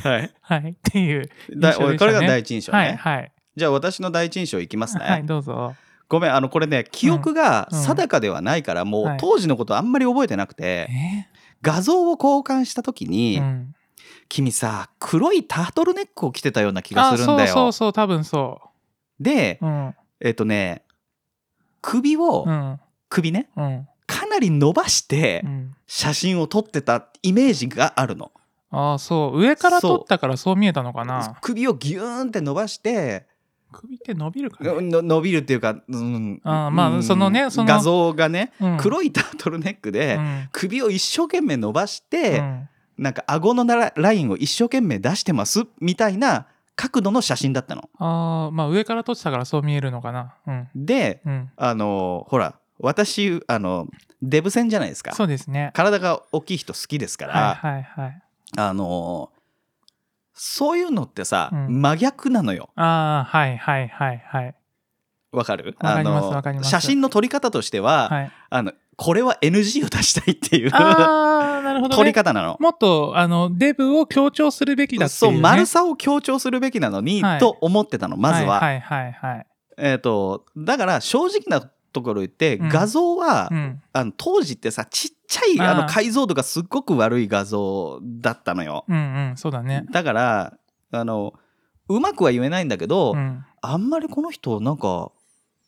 [0.04, 0.30] はい。
[0.40, 0.70] はい。
[0.70, 1.74] っていうね。
[1.80, 3.32] 俺これが第一印象ね、はいはい。
[3.56, 5.74] じゃあ私の第一印象いきますね、はいどうぞ。
[6.08, 7.82] ごめんあのこれね記憶がうん。
[7.82, 9.18] 定かではないから、もうはい。
[9.18, 11.26] 当時のことあんまり覚えてなくて、え
[11.60, 13.74] 画像を交換した時に、うん、
[14.28, 17.48] 君さ黒いタートルネックを着てたような気があするんだよ。
[17.48, 18.60] そうそうそう多分そ
[19.20, 19.94] でううん。
[20.20, 20.82] えっとね
[21.82, 22.80] 首を、うん。
[23.08, 23.88] 首ねうん。
[24.06, 25.74] かなり伸ばしてうん。
[25.86, 28.32] 写真を撮ってたイメージがあるの。
[28.70, 29.40] ああそう。
[29.40, 30.56] 上から撮ったからそう。
[30.56, 31.36] 見えたのかな。
[31.40, 33.26] 首をギューンって伸ばして
[33.70, 36.40] 首って伸びるかな、の伸びるっていうか、うん。
[36.44, 37.02] あーまあうん。
[37.02, 38.76] そのねその画像がね、うん。
[38.78, 40.48] 黒いタートルネックで、うん。
[40.52, 47.88] 首を一生懸命伸ばして、うんなんか顎のラインを一生懸命出してますみたいな角度の写真だったの。
[47.98, 50.34] ああまあ上から撮ってたからそう見えるのかな。
[50.46, 50.68] うん。
[50.74, 51.50] でうん。
[51.56, 53.88] あのほら私あの
[54.22, 55.12] デブ戦じゃないですか。
[55.12, 55.70] そうですね。
[55.74, 58.22] 体が大きい人好きですから、はいはいはい。
[58.56, 59.30] あの
[60.32, 61.80] そういうのってさ、うん。
[61.80, 62.70] 真逆なのよ。
[62.74, 64.54] ああはいはいはいはい。
[65.30, 65.76] わかる？
[65.80, 66.70] わかりますわかります。
[66.70, 68.32] 写真の撮り方としては、はい。
[68.50, 72.56] あのこれは NG を出したいっていうああなるほど、ね、撮り方なの。
[72.60, 77.40] もっとあのデブを強調するべきだっていう、そうね、丸さを強調するべきなのに、はい。
[77.40, 78.60] と思ってたのまずは。
[78.60, 79.46] はいはいはいはい。
[79.76, 81.60] えー、とだから正直な
[81.92, 82.68] ところ言って、うん。
[82.68, 83.82] 画像は、うん。
[83.92, 88.84] あの当時ってさちっちゃいあの解像度がすっごく悪い画像だったのよ。
[88.88, 88.98] うんう
[89.32, 89.84] んそうだね。
[89.90, 90.54] だから
[90.92, 91.34] あの
[91.88, 93.44] うまくは言えないんだけど、うん。
[93.60, 95.10] あんまりこの人なんか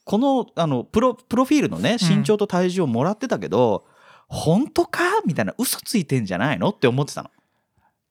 [0.06, 3.84] このあのプロプロフィールのね身長と体重をもらってたけど、
[4.28, 5.00] 本当か？
[5.26, 6.68] みたいな嘘ついてんじゃないの？
[6.68, 7.30] って思ってたの。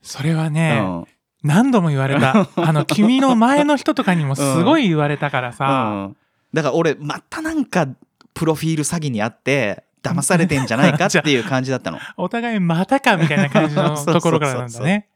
[0.01, 1.05] それはね、うん。
[1.41, 2.49] 何度も言われた。
[2.57, 6.17] あの君の前の人とかにもすごい言われたからさ、うん。
[6.53, 7.87] だから俺またなんか
[8.33, 11.05] プロフィール詐欺にあって騙されてんじゃないか？
[11.07, 11.99] っていう感じだったの。
[12.17, 15.07] お互いまたかみたいな感じの ところからなんだね。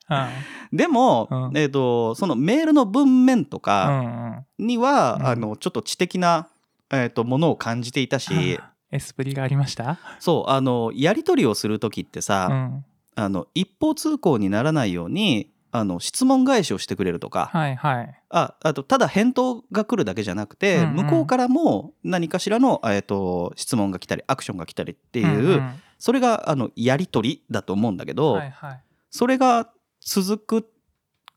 [0.72, 1.58] でも、うん。
[1.58, 4.66] えー、とそのメールの文面とうんかうん。
[4.66, 5.28] には、うん。
[5.28, 6.48] あのちょっと知的な、
[6.92, 8.60] えー、とものを感じていたし、
[8.92, 18.22] エスプリがありました、そうあのやり取りをする時ってうさ、ん、あの一方通行にならないようにあの質問返しをしてくれるとか、はいはい。
[18.30, 20.96] ああとただ返答が来るだけじゃなくて、うんうん。
[21.06, 25.82] 向こうからも何かしらの、えー、と質問が来たりアクションが来たりっていう、んん。
[26.00, 28.84] それがあのやり取りだと思うんだけど、はいはい。
[29.12, 29.70] それが
[30.02, 30.70] 続く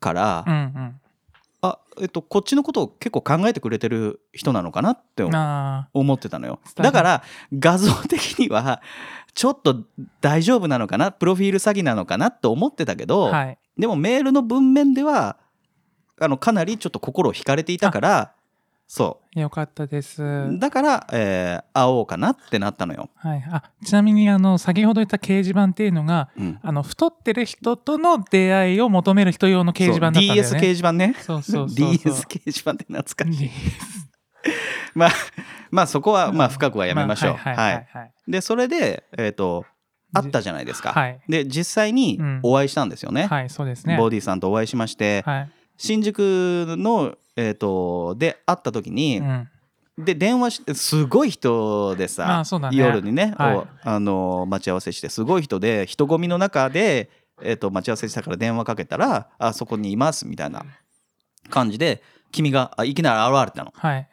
[0.00, 1.00] から、うん
[1.62, 7.22] あえっとこっちのことを結構考えてくれてる人なのかなって思ってたのよだから
[7.56, 8.82] 画像的には
[9.34, 9.84] ちょっと
[10.20, 11.12] 大丈夫なのかな？
[11.12, 13.06] プロフィール詐欺なのかなって思ってたけあ。
[13.06, 13.58] ど、はい。
[13.78, 15.38] でもメールの文面では
[16.20, 18.34] あのかなりちょっと心を惹かれていたから
[18.86, 20.22] そよかったです。
[20.22, 30.42] うだから、えー会おうかなってなったのよ、はい、あちなみにあの先ほど言った掲示板っていうのがうん、あの太ってる人との出会いを求める人用の掲示板だったんだよね。
[30.42, 31.14] DS 掲示板ね。
[31.18, 31.92] そうそうそうそう。
[31.96, 33.50] DS 掲示板って懐かしい。
[34.94, 35.10] まあ
[35.70, 37.86] まあそこはまあ深くはやめましょう、あはいははいいはい。
[37.92, 38.12] はい。
[38.28, 39.64] でそれでえっ、と
[40.12, 41.20] 会ったじゃないですか、はい。
[41.28, 42.40] で実際にうん。
[42.42, 43.96] お会いしたんですよね、はい、そうですね。
[43.96, 45.50] ボディさんとお会いしまして、はい。
[45.78, 49.48] 新宿の、えー、とで会った時に、うん。
[49.98, 57.10] で電話してすごい人でさね夜にね、はいおあの待ち合わせしてすごい人で人混みの中で、
[57.42, 60.64] えー、と待ち合わせしたから電話かけたら「あそこにいます」みたいな
[61.50, 63.72] 感じで君があいきなり現れたの。
[63.76, 64.08] はい。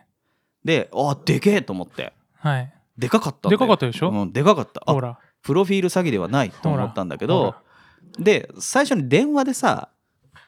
[0.66, 2.74] であでけえと思ってはい。
[2.98, 4.10] でかかったでかかったでしょ？
[4.10, 5.18] うん、でかかったあほら。
[5.42, 7.56] プロフィール詐欺ではないと思ったんだけほど
[8.18, 9.88] らで最初に電話でさ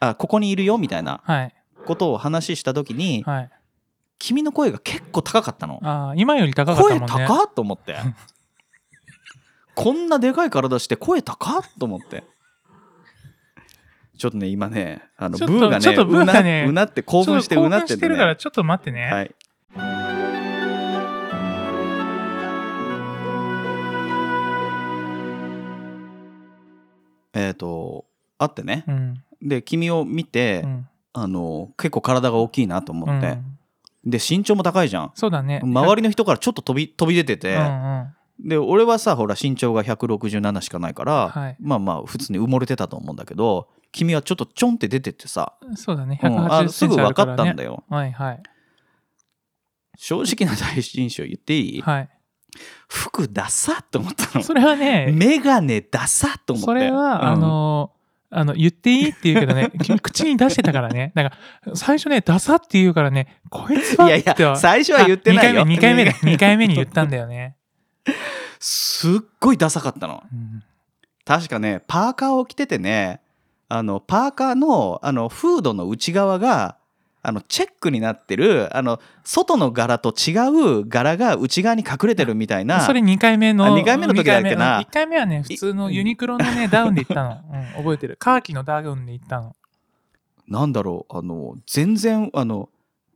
[0.01, 1.55] あここにいるよみたいなはい。
[1.85, 3.49] ことを話した時に、はい。
[4.19, 5.79] 君の声が結構高かったの。
[5.83, 7.27] ああ、今より高かった声もんね。
[7.27, 7.97] 高っと思って。
[9.73, 12.23] こんなでかい体して声高っと思って。
[14.21, 19.05] ちょっとね今ねあのブーがねちょっとブーがねうなうなって興奮してうなっててね興奮してるからちょっと待ってね。
[19.11, 19.35] はい
[27.33, 28.05] えっ、と
[28.37, 29.23] 会ってねうん。
[29.41, 30.87] で君を見て、うん。
[31.13, 33.27] あの結構体が大きいなと思って、
[34.05, 34.09] うん。
[34.09, 35.11] で身長も高いじゃん。
[35.15, 35.61] そうだね。
[35.63, 38.47] 周りの人からちょっと飛び飛び出てて、うんうん。
[38.47, 41.57] で俺はさほら身長が167しかないから、はい。
[41.59, 46.19] まあまあ普通に埋もれてたと思うんだけど君はちょっとちょんって出てってさ、そうだね。
[46.23, 47.23] うんあ180すぐ分か。
[47.23, 47.83] ったんだよ。
[47.89, 48.43] はいはい。
[49.97, 52.09] 正直な第一印象言っていい、はい。
[52.87, 54.43] 服ダサと思ったの。
[54.43, 56.65] それはね、メガネダサと思って。
[56.65, 57.25] それは、うん。
[57.27, 57.91] あの、
[58.31, 61.11] あの、言っていいって言うけどね、 君口に出してたからね。
[61.15, 66.11] だから、最初ね、ダサって言うからね、こいつはいやいや最初は言ってないよあ2回目、2回目だ。
[66.35, 67.55] 2回目に言ったんだよね。
[68.59, 70.63] すっごいダサかったのうん
[71.25, 73.21] 確かねパーカーを着ててね
[73.69, 76.77] あのパーカーのあのフードの内側が
[77.23, 80.31] あのチェックになってるあの外の柄と違
[80.79, 83.65] う柄が内側に隠れてるみたいなそれ2回目の。
[83.65, 87.41] あ二回目の時だっけな1回目はね、普通のユニクロのね、 ダウンで行ったの。
[87.75, 88.17] うん、覚えてる。
[88.19, 89.55] カーキのダウンで行ったの。
[90.47, 92.69] なんだろうあの全然あの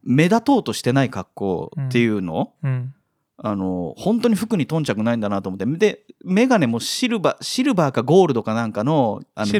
[0.04, 2.94] 目立とうとしてない格好っていうの、うん。
[3.38, 9.60] あの本当に服に頓着ないんだなと思ってで眼鏡もシルバーシルバーかゴールドかなんかのあの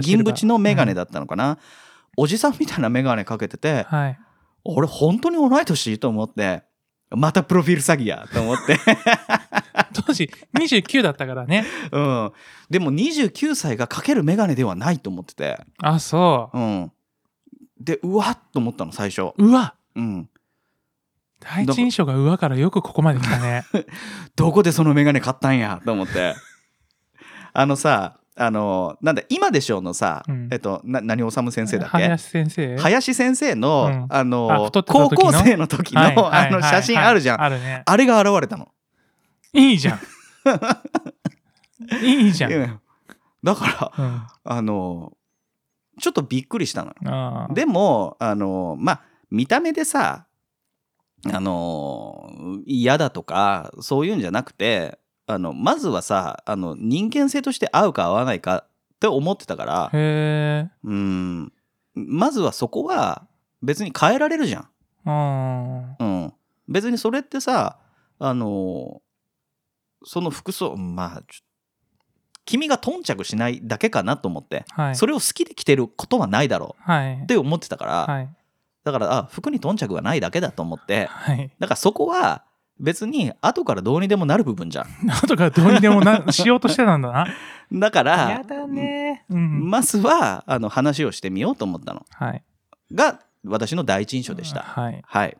[0.00, 1.58] 銀縁の眼鏡だったのかな、
[2.16, 4.18] おじさんみたいな眼鏡かけててはい。
[4.64, 6.64] 俺本当に同い年と思って
[7.10, 8.78] またプロフィール詐欺やと思って、
[10.06, 11.64] 当時29だったからね。
[11.92, 12.32] うん、
[12.68, 16.92] でも29歳がかける眼鏡ではないと思ってて、あ、そうん、
[17.78, 19.34] でうわっと思ったの最初、う。
[19.38, 20.28] うわうん、
[21.40, 23.64] 第一印象がうわからよくここまで来たね。
[24.34, 26.34] どこでその眼鏡買ったんやと思って
[27.52, 30.48] あのさあのなんだ今でしょうのさ、うん。
[30.52, 31.98] えっとな何治先生だっけ？
[31.98, 32.76] 林先生？
[32.76, 34.06] 林先生の、うん。
[34.10, 37.82] あの高校生の時の、はいはいはいあの写真あるじゃん、あるね。
[37.86, 38.68] あれが現れたの。
[39.52, 40.00] いいじゃん。
[42.04, 42.52] いいじゃん。
[42.52, 42.80] うん
[43.42, 44.22] だからうん。
[44.44, 45.12] あの
[46.00, 50.26] ちょっとびっくりしたのでもあのまあ見た目でさ
[51.24, 52.30] あの
[52.66, 60.70] 嫌だとかそういうんじゃなくてあのまずはさあの人間性として合うか合わないかって思ってたからへえ。
[60.84, 61.52] うん
[61.94, 63.26] まずはそこは
[63.62, 64.68] 別に変えられるじゃん。
[65.08, 66.32] あうん、
[66.68, 67.78] 別にそれってさ
[68.18, 69.00] あの
[70.04, 71.22] その服装まあ
[72.44, 74.96] 君が頓着しないだけかなと思って、ーはい。
[74.96, 77.26] それを好きで着てることはないだろうはいっ。
[77.26, 78.28] て思ってたから、はい。
[78.84, 81.50] だからあ服に頓着がないだけだと思ってはい。
[81.58, 82.44] だからそこは
[82.78, 87.26] 別に後からどうにでもなる部分じゃん 後からどうにでもな しようとしてたんだな。
[87.72, 89.24] だからやだね。
[89.30, 89.70] うん。
[89.70, 92.42] まずはあの話をしてみようと思ったのはい。
[92.92, 95.02] が私の第一印象でした、はい。
[95.06, 95.36] はい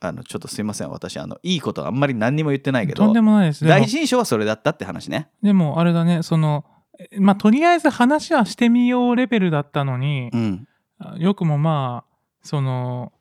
[0.00, 3.64] あのちょっとすいません私あのいいことあんまり何にも言ってないけどとんでもないです。
[3.64, 6.64] 第一印象はそれだったって話ねでもあれだね、その、
[7.12, 10.68] えまあ、とりあえず話はしてみようレベルだったのにう、ん
[11.00, 13.12] あよくもまあ、その、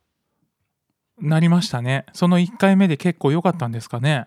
[1.19, 2.06] なりましたね。
[2.13, 4.25] その1回目で結構良かったんですかね、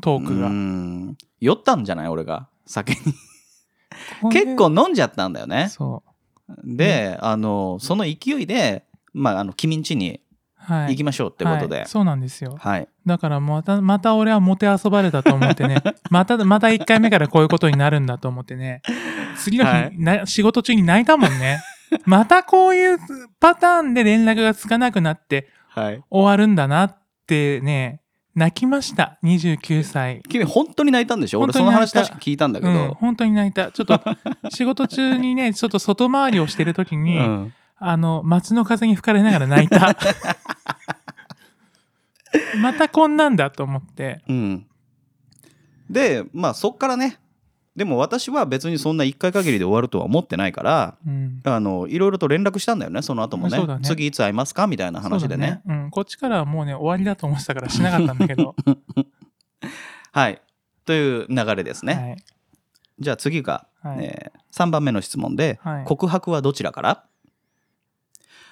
[0.00, 0.46] トークが。
[0.48, 0.50] う。
[0.50, 1.16] ん。
[1.40, 2.08] 酔ったんじゃない？
[2.08, 2.48] 俺が。
[2.66, 4.30] 酒に。
[4.32, 5.68] 結構飲んじゃったんだよね。
[5.68, 6.02] そ
[6.62, 10.20] であのその勢いでまああの君ん家に。
[10.88, 11.76] 行きましょうってことで。
[11.80, 11.86] はい。
[11.86, 12.56] そうなんですよ。
[12.58, 12.88] はい。
[13.04, 18.80] だからまた、また俺はもてあそばれたと思ってね、 また、また1回目からこういうことになるんだと思ってね、
[19.36, 19.92] 次の日、はい。
[19.98, 21.60] な仕事中に泣いたもんね。
[22.06, 22.98] またこういう
[23.40, 28.00] パターンで連絡がつかなくなってはい終わるんだなってね、
[28.34, 29.18] 泣きました。
[29.22, 30.22] 29歳。
[30.28, 31.40] 君本当に泣いたんでしょ？
[31.40, 33.70] 俺その話確か聞いたんだけうん、ど、本当に泣いた。
[33.70, 34.00] ちょっと、
[34.50, 39.96] 仕事中にね、ちょっと外回りをしてる時に、うんあの、街の風に吹かれながら泣いた。
[42.60, 44.22] またこんなんだと思って。
[44.28, 44.66] うん
[45.90, 47.18] でまあそっからね
[47.76, 51.40] でも私は別にそんな1回限りで終わるとは思ってないからうん。
[51.44, 55.90] あのいろいろと連絡したんだよねその後もねね次いつ会いますかみたいな話でねそうん。
[55.90, 58.54] こっちからはもうね、終わりだと思ってたからしなかったんだけど。
[60.12, 60.40] はい
[60.84, 62.16] という流れですね、はい。
[63.00, 67.04] じゃあ次が、はいえ3番目の質問で、はい告白はどちらから？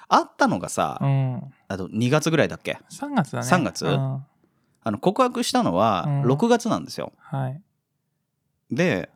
[0.09, 1.43] あったのがさ、うん。
[1.69, 3.47] あと2月ぐらいだっけ？3月だね。
[3.47, 3.85] 3月？
[3.85, 4.25] うん
[4.85, 7.61] あの告白したのはうん6月なんですよ、はい。
[8.75, 9.09] で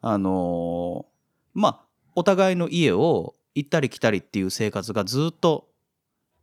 [0.00, 1.12] あのー
[1.54, 1.80] まあ
[2.14, 5.68] お互いの家を行ったり来たりっていう生活がずっと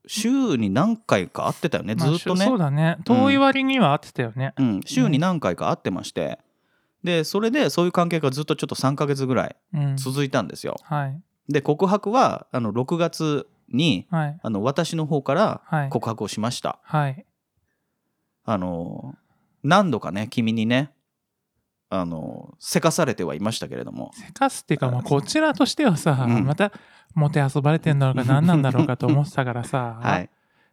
[0.07, 2.97] 週に何回か会ってたよね、まあずっとねそうだね。
[3.05, 4.53] 遠い割には合ってたよね。
[4.57, 6.39] うん、週に何回か会ってまして、
[7.03, 9.97] でそれでそういう関係がずっとちょっと3ヶ月ぐらいうん。
[9.97, 10.77] 続いたんですよ。
[10.83, 11.21] はい。
[11.47, 14.39] で告白はあの6月にはい。
[14.41, 15.89] あの私の方からはい。
[15.89, 16.79] 告白をしました。
[16.83, 17.25] はい。
[18.45, 19.15] あの
[19.63, 20.91] 何度かね君にね
[21.89, 24.11] あのせかされてはいましたけれども。
[24.13, 26.45] せかすっていうか、まあ、こちらとしてはさ、うん。
[26.45, 26.71] また、
[27.15, 30.29] もてあそばれてんだろうか何なんだろうかと思ってたからさ、 はい。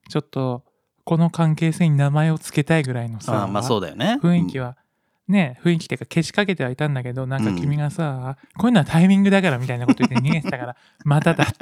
[0.08, 0.62] ちょっと、
[1.04, 4.18] この関係性に名前を付けたいぐらいのさ、あ まあそうだよね。
[4.22, 4.76] 雰囲気は
[5.28, 11.54] ね雰囲気っていうか消しかけてはいたんだけどなんか君がさ、こういうのはタイミングだからみたいなこと言って逃げてたから まただって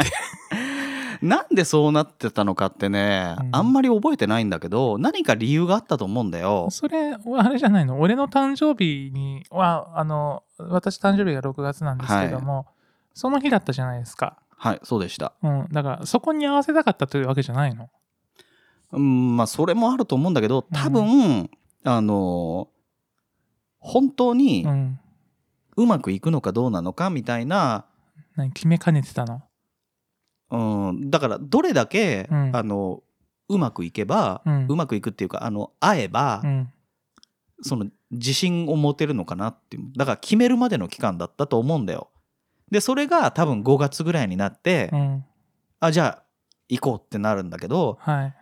[1.25, 3.49] なんでそうなってたのかってね、うん。
[3.53, 6.69] あんまり覚えてないんだけど何か理由があったと思うんだよ。
[6.71, 7.99] それはあれじゃないの？
[7.99, 12.67] 俺の誕生日にはあの私誕生日が6月なんですけども、
[13.15, 15.33] その日だったじゃないですか、はいそうでした。
[15.43, 17.89] うん、だからそこに合わせたかったというわけじゃないの？
[18.93, 21.51] うんまあそれもあると思うんだけど多分、
[21.85, 22.69] あの
[23.79, 25.01] 本当にうん。
[25.77, 27.87] うまくいくのかどうなのかみたいな、
[28.37, 29.43] 何決めかねてたの？
[30.55, 32.57] うん、だからどれだけ、うん。
[32.57, 33.03] あの
[33.49, 36.73] うまくいけば、ううんまくいくっていうかあの会えば、うん。
[37.63, 39.85] その自信を持てるのかなっていう。
[39.97, 42.11] だから決めるまでの期間だったと思うんだよ。
[42.71, 45.25] でそれが多分5月ぐらいになって、うん。
[45.81, 46.23] あじゃあ
[46.69, 48.35] 行こうってなるんだけどはい。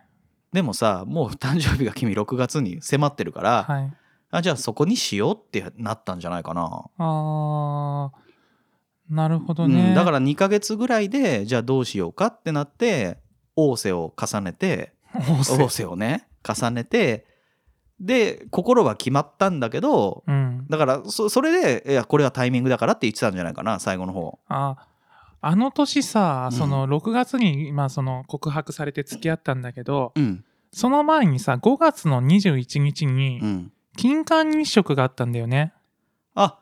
[0.53, 3.93] でもさもう誕生日が君6月に迫ってるから、はい。
[4.31, 6.89] あじゃあそこにしようってなったんじゃないかな。
[6.97, 8.22] あー
[9.09, 13.17] なるほどうね、ん、だから2ヶ月ぐらいでじゃあどうしようかってなって
[13.55, 17.25] 仰せを重ねて仰せ仰せをね重ねて
[17.99, 20.65] で心は決まったんだけどうん。
[20.69, 24.39] だからそそれでいやこれはタイミングだからって言ってたんじゃないかな最後の方。
[24.47, 24.87] あ
[25.41, 26.57] あの年さうん。
[26.57, 30.43] その6月に今その告白されて付き合ったんだけど、うん。
[30.71, 33.71] その前にさ5月の21日にうん。
[33.95, 35.73] 金環日食があったんだよね。
[36.35, 36.59] あ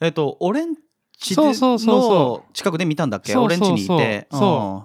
[0.00, 0.74] えっ、と俺ん
[1.18, 2.02] ちそうそうそう。
[2.02, 3.32] その近くで見たんだっけ？
[3.32, 3.68] そうそうそう。
[3.68, 4.26] 俺んちにいて。
[4.30, 4.84] そ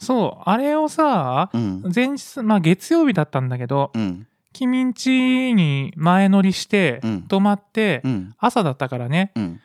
[0.00, 1.82] そうあれをさうん。
[1.84, 4.26] うん前日まあ月曜日だったんだけどうん。
[4.52, 7.22] 君んちに前乗りしてうん。
[7.22, 8.34] 泊まってうん。
[8.38, 9.32] 朝だったからね。
[9.34, 9.60] うん。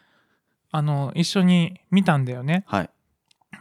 [0.72, 2.64] あの一緒に見たんだよね。
[2.68, 2.90] はい。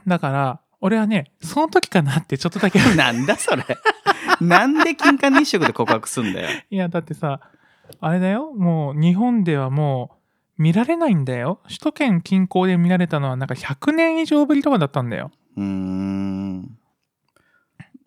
[0.06, 3.64] だから俺はねその時かなってちょっとだけ なんだそれ。
[4.40, 6.48] なんで金環日食で告白すんだよ。
[6.70, 7.40] いやだってさ
[8.00, 8.52] あれだよ。
[8.52, 10.21] もう日本ではもう
[10.58, 11.60] 見られないんだよ。
[11.64, 15.30] 首都圏近郊で見られたのはなんか100年以上ぶりとかだったんだよ。
[15.56, 16.78] うーん。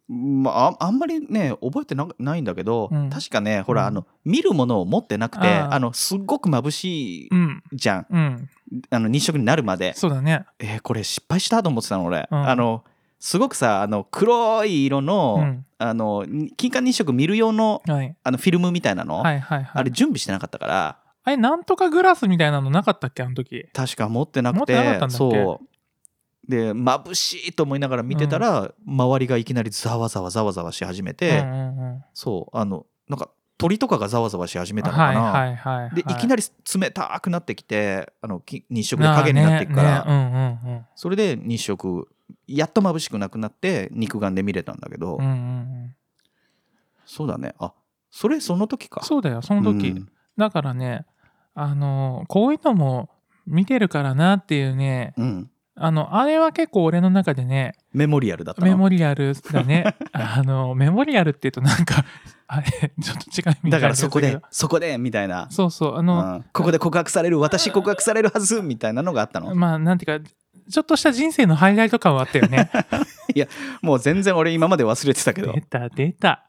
[0.08, 3.10] まあああんまりね覚えてなないんだけど、うん。
[3.10, 3.78] 確かねほうん。
[3.78, 8.50] らあの見るものを持ってなくてあのすっごく眩しいうんじゃん、うん。
[8.92, 9.94] あの日食になるまで。
[9.96, 10.46] そうだね。
[10.60, 12.48] えーこれ失敗したと思ってたの俺、うん。
[12.48, 12.84] あの
[13.20, 15.66] すごくさあの黒い色の,、うん。
[15.80, 16.24] あの
[16.56, 18.16] 金環日食見る用のはい。
[18.24, 19.70] あのフィルムみたいなの、はいはいはい。
[19.74, 23.24] あれ準備してなかったからあれなんとかグラスみたいなのなかったっけ？
[23.24, 23.68] あの時。
[23.74, 25.16] 確か持ってなく持ってなかったんだっけ？
[25.18, 25.68] そう。
[26.48, 31.44] で眩しいと思いながら見てたら、周りがいきなりざわざわざわざわし始めて、
[32.14, 36.44] そうあのなんか鳥とかがざわざわし始めたのかな、はいはいはい、はい、でいきなり
[36.76, 40.86] 冷たくなってきてあのき日食で影になっていくから、あーねねうんうんうん。
[40.96, 42.08] それで日食
[42.46, 45.96] やっと眩しくなくなって肉眼で見れたんだけど、うんうんうん。
[47.08, 47.56] そうだね。
[47.58, 47.74] あ
[48.12, 49.04] それその時か。
[49.04, 50.10] そうだよその時、うん。
[50.38, 51.06] だからね
[51.56, 53.10] あのこういうのも
[53.48, 55.50] 見てるからなっていうねうん。
[55.78, 59.96] あのあれは結構俺の中でねメモリアルだったのメモリアルだね。
[60.13, 62.06] あのメモリアルっていうとなんか
[62.48, 62.65] あれ
[63.02, 66.46] ちょっと違うみたいなだからそこでそこでみたいな、そうそうあうの、ん。
[66.54, 69.54] ここで告白される私告白されるはずみたいなのがあったの？
[69.54, 70.26] まあなんていうか
[70.70, 72.70] ちょっとした人生のハイライト感はあったよね。
[73.82, 75.52] もう全然俺今まで忘れてたけど。
[75.52, 76.46] 出た出た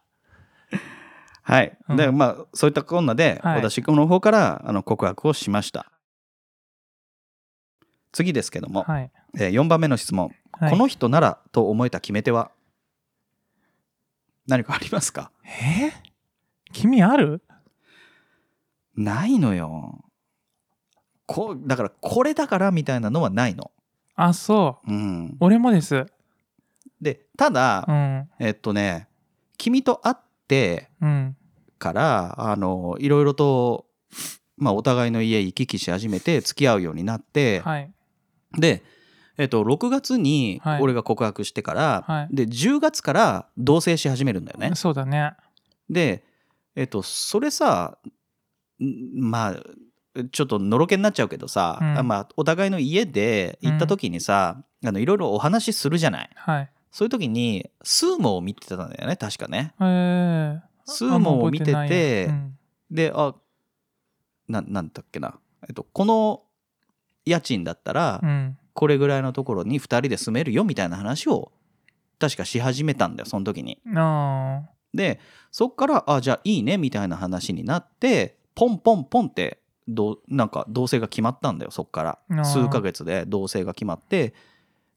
[1.48, 1.78] はい。
[1.88, 1.96] うん。
[1.96, 3.56] で、まあ、そういったこんなで、はい。
[3.56, 5.92] 私の方からあの告白をしました。
[8.10, 12.50] 次ですけども、はい、え4番目の質問、はい、この人ならと思えた決め手は？
[14.48, 15.30] 何かありますか？
[15.44, 15.92] え？
[16.72, 17.42] 君ある？
[18.96, 20.04] ないのよ。
[21.26, 23.70] こうだから、これだからみたいなのはないの。
[24.16, 24.90] あそう。
[24.90, 26.06] うん、俺もです。
[27.00, 28.28] で、ただ、うん。
[28.40, 29.08] えっとね、
[29.58, 30.25] 君と会って
[31.00, 31.36] うん。
[31.78, 33.86] から、あの、いろいろと、
[34.56, 37.92] まあ、お互いの家行き来し始めて、付き合うようになって、はい。
[38.58, 38.82] で、
[39.38, 40.82] えっと、6月にはい。
[40.82, 42.34] 俺が告白してから、はい。
[42.34, 44.72] で10月から同棲し始めるんだよね。
[44.74, 45.32] そうだね。
[45.90, 46.24] で、
[46.74, 47.98] えっと、それさ
[48.80, 49.62] んまあ
[50.32, 52.08] ちょっとのろけになっちゃうけどさ、うん。
[52.08, 56.30] まあ、お互いの家で行った時にさ、あのいろいろお話しするじゃない。
[56.34, 59.16] はいそういう時にスーモを見てたんだよね。
[59.16, 59.74] 確かね。
[59.78, 62.58] えー、スーモを見ててあんま覚えないうん。
[62.90, 63.34] であ
[64.48, 66.44] ななんだっけな、えっと、この
[67.26, 68.58] 家賃だったら、うん。
[68.72, 71.52] これぐらいのところに2人で住めるよみたいな話を
[72.18, 73.78] 確かし始めたんだよその時に。
[73.94, 74.62] あ
[74.94, 75.20] で
[75.52, 82.44] そっからあじゃあいいねみたいな話になってポンポンポンってどうなんか同棲が決まったんだよそっから。
[82.44, 84.32] 数ヶ月で同棲が決まって。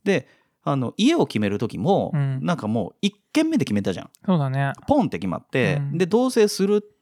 [0.06, 2.40] であの家を決める時も、うん。
[2.44, 4.10] なんかもう1軒目で決めたじゃん。
[4.26, 4.74] そうだね。
[4.88, 5.98] ポンって決まって、うん。
[5.98, 7.00] で同棲するっ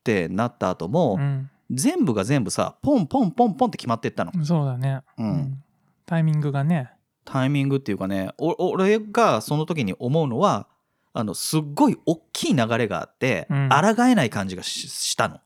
[0.00, 1.50] ってなった後も、うん。
[1.70, 5.62] 全部が全部さポンポンポンポンって決まってったの、そうだね、うん。
[6.04, 6.92] タイミングがね。
[7.24, 10.68] タイミングっていうかねお俺がその時に思うのは
[11.14, 13.68] あのすっごい大きい流れがあって、うん。
[13.70, 15.40] 抗えない感じがししたの、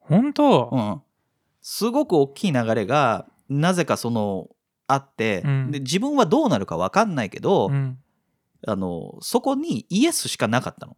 [0.00, 1.02] 本当、うん、
[1.60, 4.48] すごく大きい流れがなぜかその
[4.86, 5.70] あって、うん。
[5.70, 7.98] で自分はどうなるか分かんないけど、うん。
[8.66, 10.96] あのそこにイエスしかなかったの。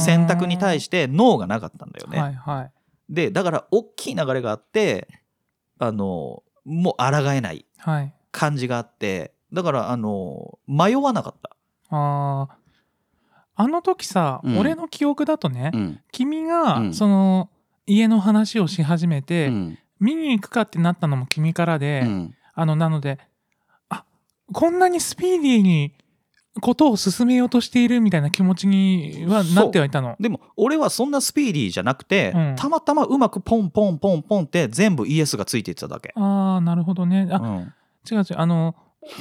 [0.00, 2.72] 選択に対してノーがなかったんだよね、はいはい。
[3.10, 5.06] でだから大きい流れがあって
[5.78, 8.14] あのもう抗えないはい。
[8.32, 11.56] 感じがあってだからあの迷わなかった、
[11.90, 12.54] あー。
[13.58, 14.58] あの時さ、うん。
[14.58, 16.00] 俺の記憶だとね、うん。
[16.12, 16.94] 君が、うん。
[16.94, 17.48] その
[17.86, 19.78] 家の話をし始めて、うん。
[20.00, 23.20] 見に行くかってなったのも君からで、うんあのなので
[23.88, 24.04] あ
[24.52, 25.92] こんなにスピーディーに
[26.60, 30.16] ことを進めようとしているみたいな気持ちにはなってはいたの。
[30.18, 32.56] でも俺はそんなスピーディーじゃなくて、うん。
[32.56, 36.12] たまたまうまくポンポンポンポンって全部イエスがついていってただけ。
[36.16, 37.28] ああなるほどね。
[37.30, 37.72] あ、うん。
[38.10, 38.24] 違う違う。
[38.36, 38.74] あの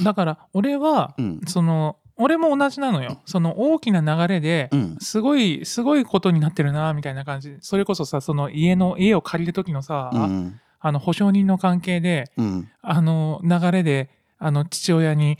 [0.03, 1.41] だから俺は、うん。
[1.45, 3.19] その俺も同じなのよ。
[3.25, 4.97] その大きな流れで、うん。
[5.01, 7.57] すごいすごいことになってるなみたいな感じ。
[7.59, 12.69] それこそさその家の家を借りる時のさ、うんあの保証人の関係でうん。
[12.83, 15.39] あの流れであの父親に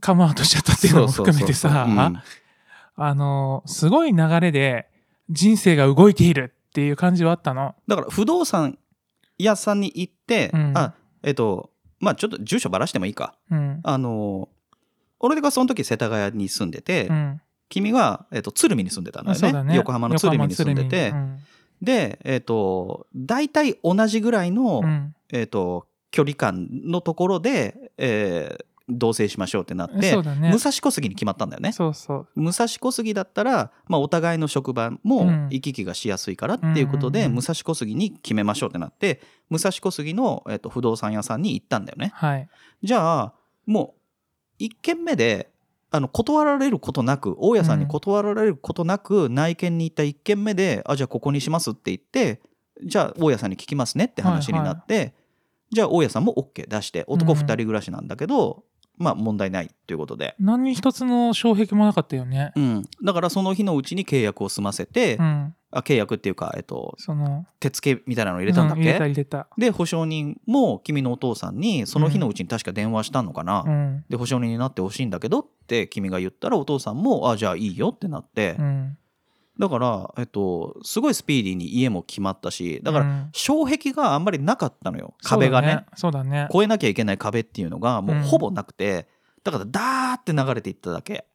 [0.00, 1.88] カムアウトしちゃったっていうのも含めてさ
[2.94, 4.86] あのすごい流れで
[5.30, 7.74] 人生が動いているっていう感じはあったの。
[7.88, 8.78] だから不動産
[9.36, 10.72] 屋さんに行って、うん。
[10.78, 13.34] あえっとまあちょっと住所ばらしてもいいか。
[13.50, 13.80] うん。
[13.82, 14.48] あの
[15.18, 17.40] 俺がその時世田谷に住んでて、うん。
[17.68, 19.64] 君は、えっと、鶴見に住んでたんだよね。
[19.64, 19.76] ね。
[19.76, 21.53] 横浜の鶴見に住んでて、横浜鶴
[21.84, 25.14] でえっと大体同じぐらいの、見うん。
[25.32, 30.50] えっと距離感のところで、えー同棲しましょうってなっうんて、ね。
[30.52, 31.72] 武蔵小杉に決まったんだよね。
[31.72, 32.28] そうそう。
[32.36, 35.48] 武蔵小杉だったら、まあ、お互いの職場もうん。
[35.50, 37.36] 行き来がしやすいからっていうことで、うんうんうん。
[37.36, 42.12] 武蔵小杉に決めましょうってなって武蔵小杉の、えっと不動産屋さんに行ったんだよね。
[42.14, 42.48] はい。
[42.82, 43.94] じゃあも
[44.60, 45.50] う1軒目で
[45.94, 52.40] あの断られることなく大家さんに断られることなく、内見に行った1軒目であじゃあここにしますって言って
[52.82, 55.14] じゃあ大家さんに聞きますねって話になって、
[55.70, 58.64] じゃあ大家さんも OK 出して男2人暮らしなんだけど、
[58.98, 62.50] まあ問題ないということで、何一つの障壁もなかったよね。
[62.56, 69.48] うん、だからその日のうちに契約を済ませて、うん、あ契約っていうか、えっと、その手付けみたいなの入れたんだっけ、うん入れた入れた。
[69.58, 74.04] で保証人も君のお父さんにその日のうちに確か電話したのかな、うん。
[74.08, 78.98] で保証人になってほしいんだけどって君が言ったらお父さんもあじゃあいいよってなって、うん、
[79.58, 83.30] だから、えっと、すごいスピーディーに家も決まったしだからうん。
[83.32, 85.14] 障壁があんまりなかったのよ。
[85.22, 85.84] 壁がね。
[85.96, 86.48] そうだね。
[86.50, 89.08] 越えなきゃいけない壁っていうのがもうほぼなくて、
[89.42, 91.26] だからダーって流れていっただけ、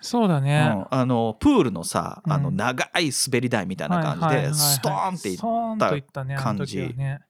[0.00, 0.72] そうだね。
[0.74, 0.86] うん。
[0.90, 6.78] あのプールのさあのうん長い滑り台みたいな感じでストーンっていった感じ。
[6.78, 7.20] 時はね。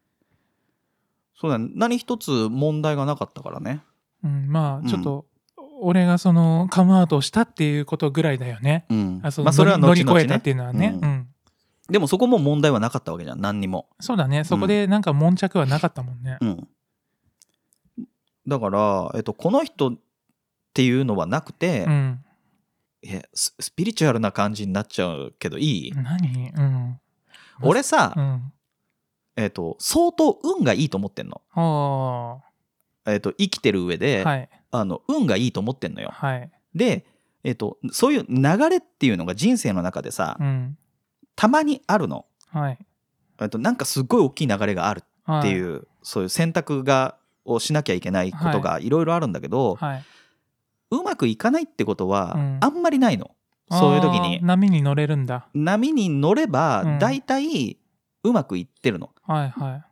[1.41, 1.71] そうだね。
[1.75, 3.83] 何一つ問題がなかったからね。
[4.23, 5.25] うん、まあちょっと、
[5.81, 8.85] 俺がそのカムアウトをしたっていうことぐらいだよね。
[8.91, 9.21] うん。
[9.23, 10.25] あそのまあそれは乗り後々ね。
[10.25, 10.99] 乗り越えたっていうのはね。
[11.01, 11.11] ううん。
[11.13, 11.27] ん
[11.91, 13.41] でもそこも問題はなかったわけじゃん。
[13.41, 13.89] 何にも。
[13.99, 14.45] そうだね。
[14.45, 16.39] そこでなんか悶着はなかったもんね。
[16.41, 16.69] うん。
[18.47, 19.99] だから、えっと、この人っ
[20.73, 22.25] ていうのはなくて、うん。
[23.03, 26.53] えススピリチュアルな感じになっちゃうけどいい、何？
[26.55, 27.01] うん。
[27.63, 28.53] 俺さ、うん。
[29.37, 32.43] えっと、相当運がいいと思ってんの、は
[33.07, 33.99] えっと、生きてる上あ。
[33.99, 34.49] で、はい。
[34.73, 36.51] あの運がいいと思ってんのよはい。
[36.75, 37.07] で、
[37.43, 40.77] えっと、そういう流れっていうのが人生の中でさ、うん。
[41.37, 42.79] たまにあるの、はい。
[43.41, 50.05] えっと、なんかすっごい大きい流れがあるはっていう、そういう選択がをしなきゃいけないことがいろいろあるんだけど、はい。
[50.91, 53.31] うまくいかないってことはうんあんまりないの、
[53.71, 55.49] そういう時あにー波に乗れるんだ。
[55.55, 57.79] 波に乗れうんば大体
[58.23, 59.11] うまくいってるの。
[59.27, 59.85] はいはい。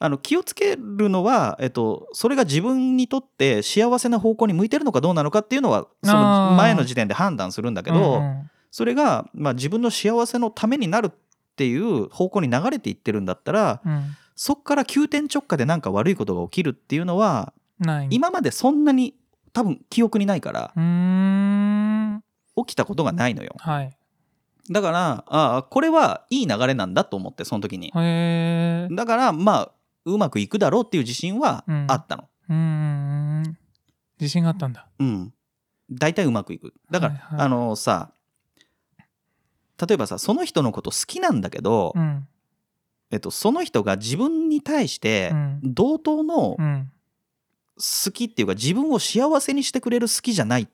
[0.00, 11.10] あの気をつけるのは、えっと、それが自分にとって幸せな方向に向いてるのかどうなのかっていうのはその前の時点で判断するんだけど、うんうんそれが、まあ、自分の幸せのためになるっ
[11.56, 17.54] ていう方向に流れていってるんだったらうんそっから急転直下でなんか悪いことが起きるっていうのは。
[18.10, 19.14] 今までそんなに
[19.52, 20.72] 多分記憶にないから。
[22.56, 23.54] 起きたことがないのよ。
[23.58, 23.96] はい。
[24.70, 27.88] だからああこれはいい流れなんだと思ってその時に。
[27.88, 28.94] へえ。
[28.94, 29.72] だからまあ
[30.04, 32.28] うまくいくだろうっていう自信はうんあったの。
[32.48, 33.56] うーん。
[34.20, 34.88] 自信があったんだ。
[34.98, 35.32] うん。
[35.90, 36.74] 大体うまくいく。
[36.90, 38.10] だから、はいはいあのさ
[39.86, 42.26] 例えばさその人のこと好きなんだけど、うん。
[43.10, 46.90] えっと、その人が自分に対してうん同等のうん。
[47.78, 50.66] 好きっていうか自分を幸せにしてくれる好きじゃないっ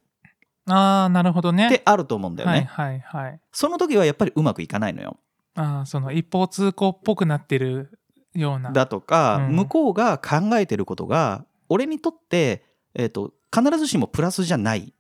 [0.66, 1.68] ああ、なるほどね。
[1.68, 2.68] てあると思うんだよね。
[2.70, 3.40] はいはいはい。
[3.52, 5.18] その時はやっぱりうまくいかないのよ。
[5.57, 8.00] ああその一方通行っぽくなってる
[8.34, 14.92] ようなだとか、うん向こうが考えてることが俺にとって、えー、と必ずしもプラスじゃない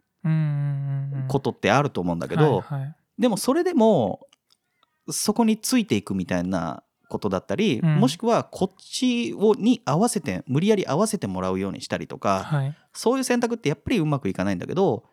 [1.28, 4.26] ことってあると思うんだけど、はいはいでもそれでも
[5.08, 6.82] そこについていくみたいな
[7.14, 7.96] ことだったり、うん。
[7.96, 12.76] もしくはこっちをに合わせて無理やり合わせてもらうようにしたりとか、はい。
[12.92, 15.04] そういう選択ってやっぱりうまくいかないんだけど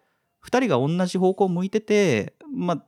[0.44, 2.84] 2人が同じ方向を向いててまあ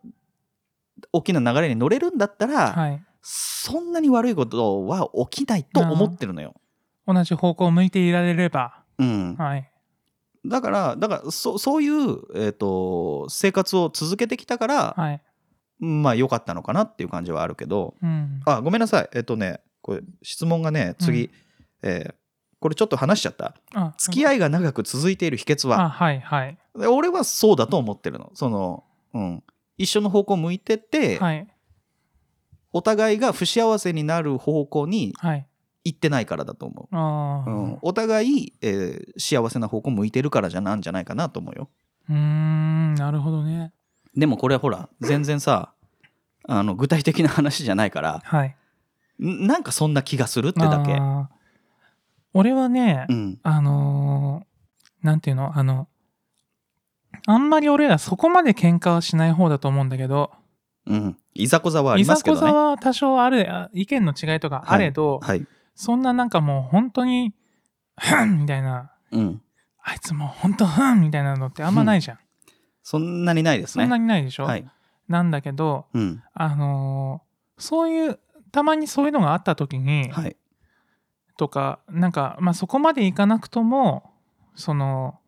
[1.11, 3.03] 大きな流れに乗れるんだったら、はい。
[3.21, 6.55] そんなに悪いことは起きないと思ってるのよ。
[7.07, 8.83] 同じ方向を向いていられれば。
[8.97, 9.69] うん、はい。
[10.45, 15.21] だからだからそそういう、えー、と生活を続けてきたから、はい
[15.79, 17.95] まあ良かったのかなっていう感じはあるけど。
[18.01, 18.41] うん。
[18.45, 19.09] あごめんなさい。
[19.13, 21.29] えっ、とねこれ質問がね次、うん。
[21.83, 22.15] えー
[22.59, 23.55] これちょっと話しちゃった。
[23.73, 25.81] あ付き合いが長く続いている秘訣は？
[25.81, 26.57] あはいはい。
[26.79, 28.31] で俺はそうだと思ってるの。
[28.35, 29.43] その、うん、
[29.77, 31.45] 一緒の方向向いてて、はい。
[32.71, 35.45] お互いが不幸せになる方向にはい。
[35.83, 37.73] 行ってないからだと思あう、うん。
[37.73, 41.69] ー、お互い、えー幸せな方向向いてるからじゃなんじゃないかなと思うよ。
[42.09, 43.73] うーんなるほどね
[44.15, 45.73] でもこれはほら全然さ
[46.47, 48.55] あの具体的な話じゃないからはい。
[49.23, 51.35] んなんかそんな気がするってだけ、あー。
[52.33, 55.87] 俺はね、うん、あのーなんていうのあの
[57.27, 60.31] あんまり俺らそこまで喧嘩はしない方だと思うんだけど
[60.85, 62.41] うん、いざこざはありいざこますけどね。
[62.41, 65.45] ざは多少あるあ意見の違いとかあれど、はい、
[65.75, 67.33] そんななんかもう本当に
[67.97, 68.91] ふんみたいな。
[69.11, 69.41] うん、
[69.81, 72.19] あいつもう本当ふんみたいなのってあんまないじゃん、
[72.83, 73.83] そんなにないですね。
[73.83, 74.65] そんなにないでしょ、はい、
[75.07, 78.19] なんだけどうん、あのーそういう
[78.51, 80.35] たまにそういうのがあった時に、はい、
[81.37, 84.11] とかなんか、まあ、そこまでいかなくとも
[84.55, 85.19] その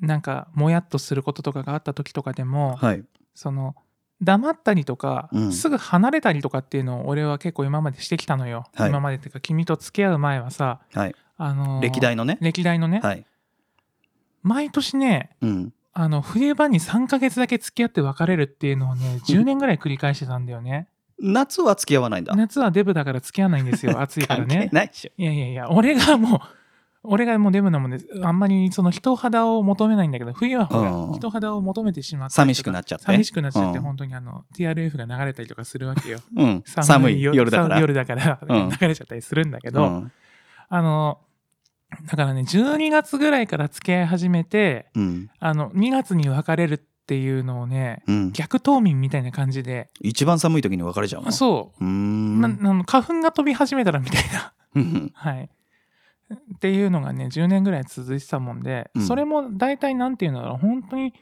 [0.00, 3.74] なんかもやっとすることとかがあった時とかでも、はい、その
[4.22, 5.52] 黙ったりとか、うん。
[5.52, 8.88] すぐ離れたりとかっていうのを俺は結構今までしてきたのよ、はい。
[8.88, 13.26] 今までっていうか君と付き合う前はさ、はい、あのー歴代のね、歴代のね、はい、
[14.42, 20.88] 毎年ねうん、あの冬場に3ヶ月だけ付き合って別れるっていうのをね 10年ぐらい繰り返してたんだよね。
[21.18, 22.34] 夏は付き合わないんだ。
[22.34, 24.70] 夏はデブだから付き合わないんですよ暑いからね。
[24.72, 25.10] ないでしょ。
[25.16, 26.40] いやいやいや俺がもう
[27.04, 31.12] 俺がもうデブなもんであんまりその人肌を求めないんだけど冬はほらうん。
[31.12, 33.04] 人肌を求めてしまって寂しくなっちゃって。
[33.04, 33.84] 寂しくなっちゃって、うん。
[33.84, 36.20] 本当にあの TRF が流れたりとかするわけよ。
[36.36, 37.80] うん、寒い夜だから。
[37.80, 40.12] 夜だから、う ん流れちゃったりするんだけど、うん、
[40.68, 41.18] あの
[42.06, 51.32] だからね12月ぐらいから付き合い始めてうん、あの2月に別れるっていうのをねうん、逆冬眠みたいな感じで、一番寒い時に別れちゃうの？
[51.32, 51.84] そう。
[51.84, 52.84] うん。
[52.86, 54.54] 花粉が飛び始めたらみたいな。
[54.76, 55.10] うん。
[55.14, 55.50] はい。
[56.54, 59.02] っていうのがね10年ぐらい続いてたもんで、うん。
[59.02, 60.58] それも大体なんていうんだろう。
[60.58, 61.12] 本当に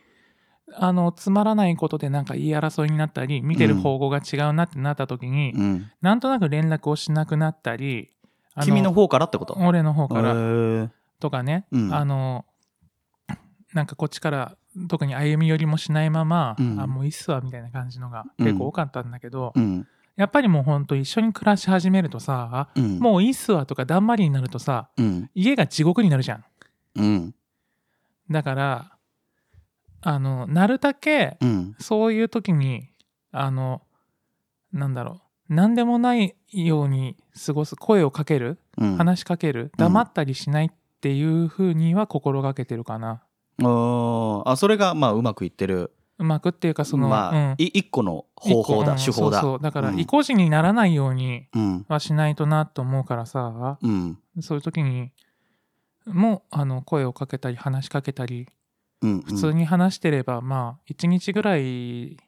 [0.75, 8.11] あのつまらないことでなんか言い争いになったり見てる方向が違うなってなった時に、うん、なんとなく連絡をしなくなったり
[8.61, 9.55] あ君の方からってこと？
[9.59, 10.91] 俺の方かへらー。
[11.19, 11.95] とかね、うん。
[11.95, 12.45] あの
[13.73, 14.57] なんかこっちから
[14.89, 16.81] 特に歩み寄りもしないまま、うん。
[16.81, 19.87] あもういいっすわみたいな感じのが結構多かったんだけど、うん、
[20.17, 26.45] やっぱりもうほんと一緒に暮らし始めるとさ、うん、もういいっすわとかだんまりになるとさうん、家が地獄になるじゃん。
[26.97, 27.35] うん、
[28.31, 28.93] だから
[30.03, 32.89] あのなるだけうん、そういう時に
[33.33, 33.83] あの
[34.73, 38.97] なんだろう何でもないように過ごす声をかけるうん。
[38.97, 40.71] 話しかける黙ったりしないっ
[41.01, 43.23] ていう風には心がけてるかな、
[43.59, 44.49] あー。
[44.49, 45.93] あ、それがまあうまくいってる。
[46.19, 47.55] うまくっていうかその、まあ、うん。
[47.59, 49.41] い一個の方法だ、一個手法だ。
[49.41, 49.61] そうそう。
[49.61, 49.73] だ。
[49.73, 49.99] からうん。
[49.99, 55.11] 意固地にならないようにうん、はしないとなと思うからさうん、そういう時に
[56.07, 58.47] もあの声をかけたり話しかけたり
[59.03, 62.19] うん、普通に話してれば、まあ1日ぐらい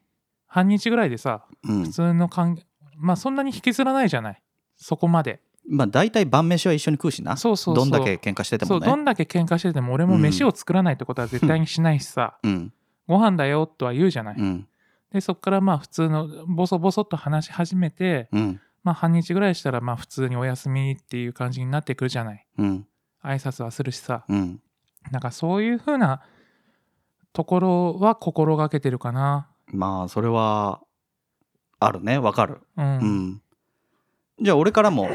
[0.47, 1.85] 半日ぐらいでさうん。
[1.85, 2.59] 普、通の関
[3.03, 4.43] まあそんなに引きずらないじゃない。
[4.77, 5.41] そこまで。
[5.69, 7.37] まあ大体晩飯は一緒に食うしな。
[7.37, 7.85] そうそうそう。
[7.85, 8.81] どんだけ喧嘩しててもね。
[8.81, 12.73] そうどんだけ喧嘩してても俺も飯を作らないってことは絶対にしないしさ、うん、
[13.07, 14.67] ご飯だよとは言うじゃない、うん、
[15.13, 22.47] でそっからまあ普通のボソボソっと話し始めてうん、まあ半日ぐらいしたらまあ普通にお休みっていう感じになってくるじゃない。
[22.59, 22.87] うん、
[23.23, 24.25] 挨拶はするしさ。
[24.29, 24.61] うん。
[25.11, 26.23] なんかそういう風な
[27.33, 29.49] ところは心がけてるかな。
[29.67, 30.81] まあそれは
[31.85, 32.59] あるね、わかる。
[32.77, 33.43] うん、うん。
[34.41, 35.09] じゃあ俺からも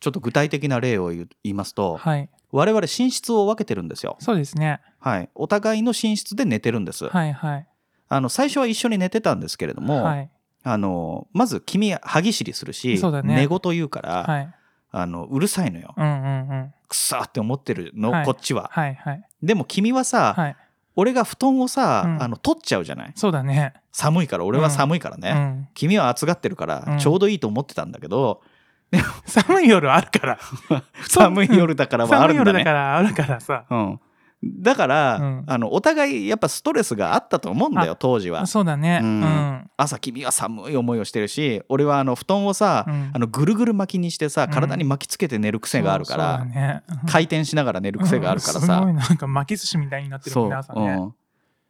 [0.00, 4.16] ちょっと具体的な例を言いますと、はい我々寝室を分けてるんですよ。
[4.20, 5.30] そうですねはい。
[5.34, 7.06] お互いの寝室で寝てるんです。
[7.06, 7.66] はいはい
[8.08, 10.30] あの最初は一緒に寝てたんですけれども、はい
[10.64, 14.54] あのまず君歯ぎしりするし、そうだね寝言言うから、はい
[14.90, 15.94] あのうるさいのよ。
[15.96, 18.68] うんうんうんくさーって思ってるの、はいこっちは。
[18.70, 20.56] はいはいでも君はさ、はい
[20.96, 23.12] 俺が布団をさ、うんあの取っちゃうじゃない？
[23.14, 23.72] そうだね。
[23.92, 25.68] 寒いから俺は寒いからね、うん。
[25.74, 28.42] 君は暑がってるからうんちょうどいいと思ってたんだけど、
[29.26, 30.38] 寒い夜あるから。
[31.08, 33.64] 寒い夜だからはあ 寒い夜だるんだねからあるからさ。
[33.70, 34.00] うん、
[34.44, 35.44] だから、うん。
[35.46, 38.46] あのお互いやっぱストレスがあったと思うんだよ当時は。
[38.46, 39.00] そうだね。
[39.02, 39.20] ううん。
[39.20, 39.70] ん。
[39.76, 43.10] 朝君は寒い思いをしてるし俺はあの布団をさ、うん。
[43.14, 44.50] あのぐるぐる巻きにしてさん。
[44.50, 46.82] 体に巻きつけて寝る癖があるから、ね。
[47.08, 48.60] 回転しながら寝る癖があるからうん。
[48.62, 51.12] すさ、ごいなんか巻き寿司みたいになってるもんね、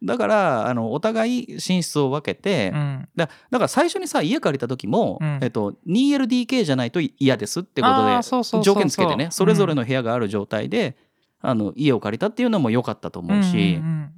[0.03, 3.09] だからあのお互い寝室を分けて、うん。
[3.15, 5.39] だだから最初にさ家借りた時も、うん。
[5.41, 10.97] えっと、2LDK じゃないと嫌ですってことで条件つけてねそれぞれの部屋がある状態で、
[11.43, 14.09] あの家を借りたっていうのも良かったと思うし、うんうん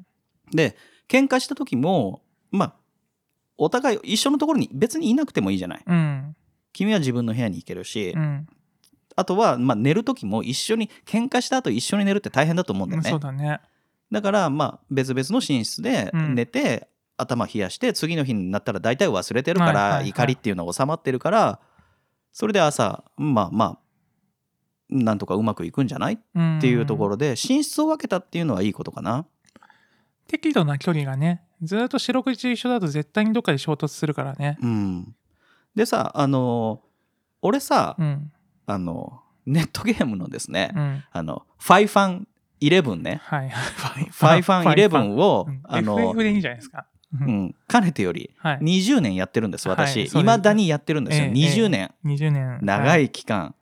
[0.51, 0.77] で
[1.09, 2.21] 喧嘩した時も
[2.51, 2.73] まあ
[3.57, 6.35] お互い一緒のところに別にいなくてもいいじゃないうん。
[6.71, 8.47] 君は自分の部屋に行けるし、うん。
[9.15, 13.01] あとは、まあ、寝る時も一緒に喧嘩した後一緒に寝るって大変だと思うんだうん。
[13.01, 13.59] よね、そうだね。
[14.11, 21.59] だからまあ別々の寝室でうん寝て、頭冷やして次の日になったら大体忘れてるから、怒りっていうのは収まってるから
[22.33, 23.79] それで朝まあまあ
[24.89, 26.13] なんとかうまくいくんじゃない？
[26.13, 29.25] っっていうところで寝室を分けたっていうのはいいことかな。
[30.27, 34.57] 適度な距離がね、ずっと四六時一緒だと絶対にどっかで衝突するからね。
[34.61, 35.15] うん、
[35.75, 36.81] でさあの
[37.41, 38.31] 俺さ、うん。
[38.67, 41.03] あのネットゲームのですね、うん。
[41.11, 42.27] あのファイファン
[42.61, 43.49] 11ねはい。
[43.49, 46.87] ファイファン11を、うんあの FF でいいんじゃないですか。
[47.13, 48.57] ううんん、かねてよりはい。
[48.59, 52.59] 20年やってるんです私、はいそうですいまだにやってるんですよ、ええ20年、20年。
[52.63, 53.53] 長はいい期間、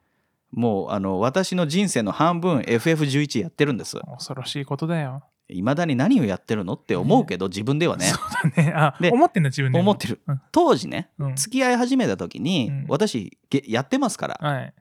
[0.53, 5.23] もうあの私の人生の半分 FF11 やってるんです恐ろしいことだよ。
[5.49, 8.73] いまだに何をやってるのって思うけど、自分ではねそうだね。
[8.73, 9.81] あ、で思ってんだ、自分でも。
[9.81, 11.35] 思ってるうん当時ねうん。
[11.35, 14.73] 付き合い始めた時に、うん私げやってますからはい。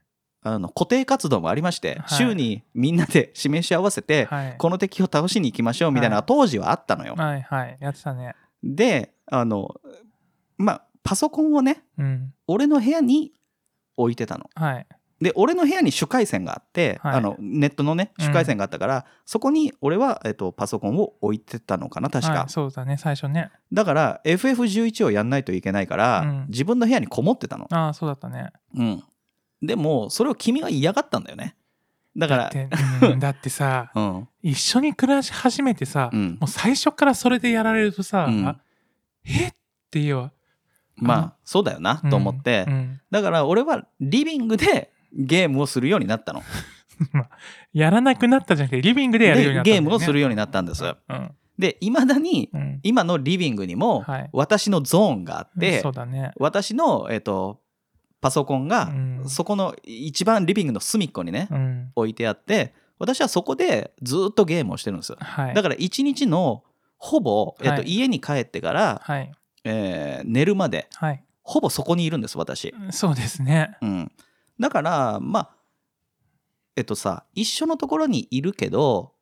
[0.45, 4.57] あの固定活動もありまして、はい週にみんなで示し合わせて、はい。
[4.59, 7.77] この敵を倒しに行きましょうみたいなの当時はあったのよ、はいはい。
[7.81, 8.35] やってたね。
[8.62, 9.75] であの
[10.59, 12.33] まあパソコンをねうん。
[12.47, 13.33] 俺の部屋に
[13.97, 14.87] 置いてたのはい。
[15.23, 17.14] で俺の部屋に主回線があって、はい。
[17.14, 18.25] あのネットのねうん。
[18.27, 23.51] 主回線があったから、そこに俺は、えっと、パソコンを置いてたのかな確か、はいそうだね、最初ね。
[23.73, 26.47] だから FF11 をやんないといけないから、うん。
[26.49, 28.51] 自分の部屋にこもってたの、ああ、そうだったね。
[28.75, 29.05] うん、
[29.62, 31.57] でもそれを君は嫌がったんだよね。
[32.16, 32.51] だから
[33.16, 34.29] だって、 さ、うん。
[34.43, 36.39] 一緒に暮らし始めてさ、うん。
[36.41, 38.57] もう最初からそれでやられるとさ、うん。
[39.25, 39.49] え？
[39.49, 39.53] っ
[39.91, 40.33] ていうわ。
[40.97, 43.01] まあそうだよなと思って、うん。
[43.11, 46.42] だから俺はリビングでゲームをするようになったの
[47.72, 51.30] やらなくなったじゃなくて、リビングでやるようになったね、でゲームをするようになったんですうん。
[51.58, 52.80] でいまだにうん。
[52.82, 56.32] 今のリビングにもはい私のゾーンがあって、そうだね。
[56.36, 57.60] 私の、えっと
[58.20, 61.92] パソコンがうんそこの一番リビングの隅っこにね、うん。
[61.94, 65.54] 置いてあって私はそこでずっとゲームをしてるんですはい。
[65.54, 66.62] だから一日の
[66.98, 69.32] ほぼ、えっとはい家に帰ってから、はい。
[69.64, 71.24] えー寝るまではい。
[71.42, 73.76] ほぼそこにいるんです私、そうですね。
[73.82, 74.12] うん、
[74.62, 75.50] だからまあ
[76.76, 79.12] えっとさ一緒のところにいるけど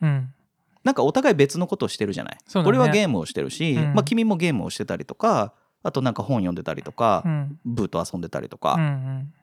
[0.00, 0.34] うん。
[0.84, 2.62] なんかお互い別のことをしてるじゃない、ね。
[2.64, 3.94] 俺はゲームをしてるし、うん。
[3.94, 5.52] まあ、君もゲームをしてたりとか
[5.82, 7.58] あとなんか本読んでたりとか、うん。
[7.64, 9.34] ブーと遊んでたりとか、うんうん。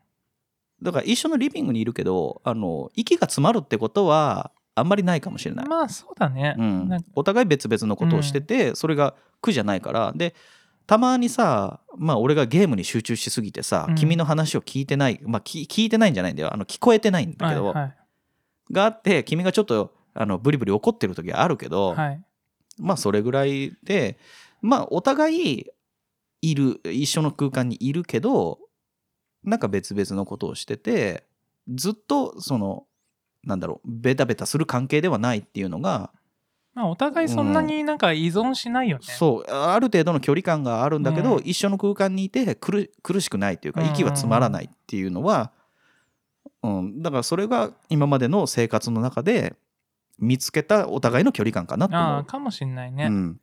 [0.81, 6.55] だから一緒のリビングにいるけどあの息が詰まるってことはあんまりないかもしれない、まあ、そうだね。
[6.57, 6.89] うん。
[7.15, 10.13] お互い別々のことをしてて、それが苦じゃないから。
[10.15, 10.35] で
[10.87, 17.95] たまにさまあ俺がゲームに集中しすぎてさ、うん君の話を聞いてないまあ聞聞いてないんじゃないんだよあの聞こえてないんだけど、はいはい。
[18.71, 22.23] があって君がちょっとあのブリブリ怒ってる時はあるけど、はい。
[22.77, 24.17] まあそれぐらいで
[24.61, 25.65] まあお互い
[26.41, 28.59] いる一緒の空間にいるけど
[29.43, 31.25] なんか別々のことをしてて
[31.73, 32.85] ずっとその
[33.43, 36.11] なんだろうベタベタする関係ではないっていうのが、
[36.75, 39.03] まあ、お互いそんなになんか依存しないよね。
[39.05, 45.51] そうある程度の距離感があるんだけど、うん一緒の空間にいて苦苦しくないっていうかうんうんうん息は詰まらないっていうのは、
[46.63, 49.55] うん、だからそれが今までの生活の中で
[50.19, 52.25] 見つけたお互いの距離感かなと思う。
[52.25, 53.05] かもしんないね。
[53.05, 53.39] うん、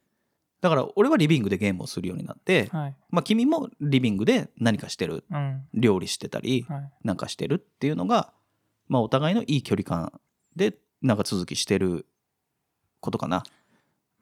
[0.60, 2.96] だから俺はリビングでゲームをするようになって、はい。
[3.10, 5.62] まあ、君もリビングで何かしてるうん。
[5.74, 6.90] 料理してたりはい。
[7.04, 8.32] なんかしてるっていうのが、
[8.88, 10.12] まあ、お互いのいい距離感
[10.54, 12.06] で長続きしてる
[13.02, 13.42] ことかな。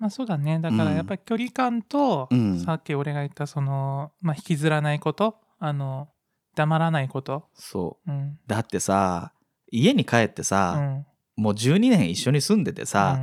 [0.00, 0.58] まあそうだね。
[0.58, 6.08] だからやっぱり距離感と、うんさっき俺が言ったその、まあ引きずらないこと、あの、
[6.56, 7.44] 黙らないこと。
[7.54, 8.38] そううん。
[8.46, 9.32] だってさ
[9.70, 11.06] 家に帰ってうさ、ん。
[11.36, 13.20] もう12年一緒に住んでてさ、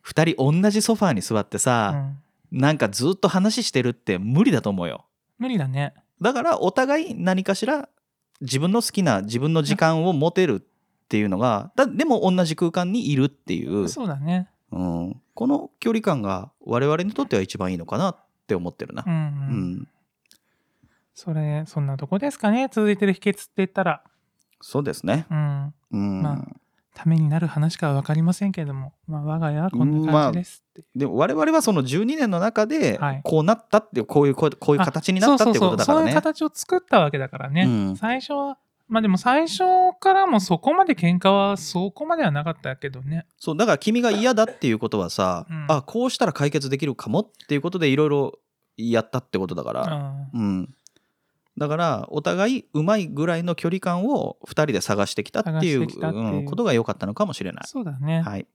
[0.00, 5.06] 二2人同じソファーに座ってうさ、ん、なんかずっと話してるって無理だと思うよ。
[5.38, 5.94] 無理だね。
[6.20, 7.88] だからお互い何かしら
[8.40, 14.48] 自分の好きな自分の時間を持てるっていうのがだでも同じ空間にいるっていうそうだね。
[14.70, 18.16] うん、この距離感が我々にとっては一番いいのかなっ
[18.46, 19.04] て思ってるな。
[19.06, 19.72] うん、ううん。
[19.82, 19.88] ん、
[21.14, 22.68] それそんなとこですかね。
[22.70, 24.02] 続いてる秘訣って言ったら。
[24.60, 25.26] そうですね。
[25.30, 25.74] うん。
[25.92, 26.44] うん、ま
[26.94, 33.20] ためになる話かは分かりませんけれども、まあ、我が家はこんな感じですって、でも我々はその12年の中ではい。
[33.22, 36.02] こうなったっていうこういうこういう形になったってことだからね。
[36.02, 36.02] そうそうそう。
[36.02, 37.96] そういう形を作ったわけだからね、うん。
[37.96, 38.58] 最初は
[38.88, 39.64] まあでも最初
[40.00, 43.26] からもそこまで喧嘩はそこまではなかったけどね。
[43.38, 45.66] そうだから君が嫌だっていうことはさ、うん。
[45.68, 48.38] あこうしたら解決できるかもっていうことでいろいろ
[48.76, 50.30] やったってことだかうら、ん。
[50.32, 50.74] うん。
[51.58, 56.24] だからお互いうまいぐらいの距離感を2人で探してきたっていう探してきたっていう。
[56.24, 57.64] うんことが良かったのかもしれない。
[57.66, 58.22] そうだね。
[58.22, 58.46] はい、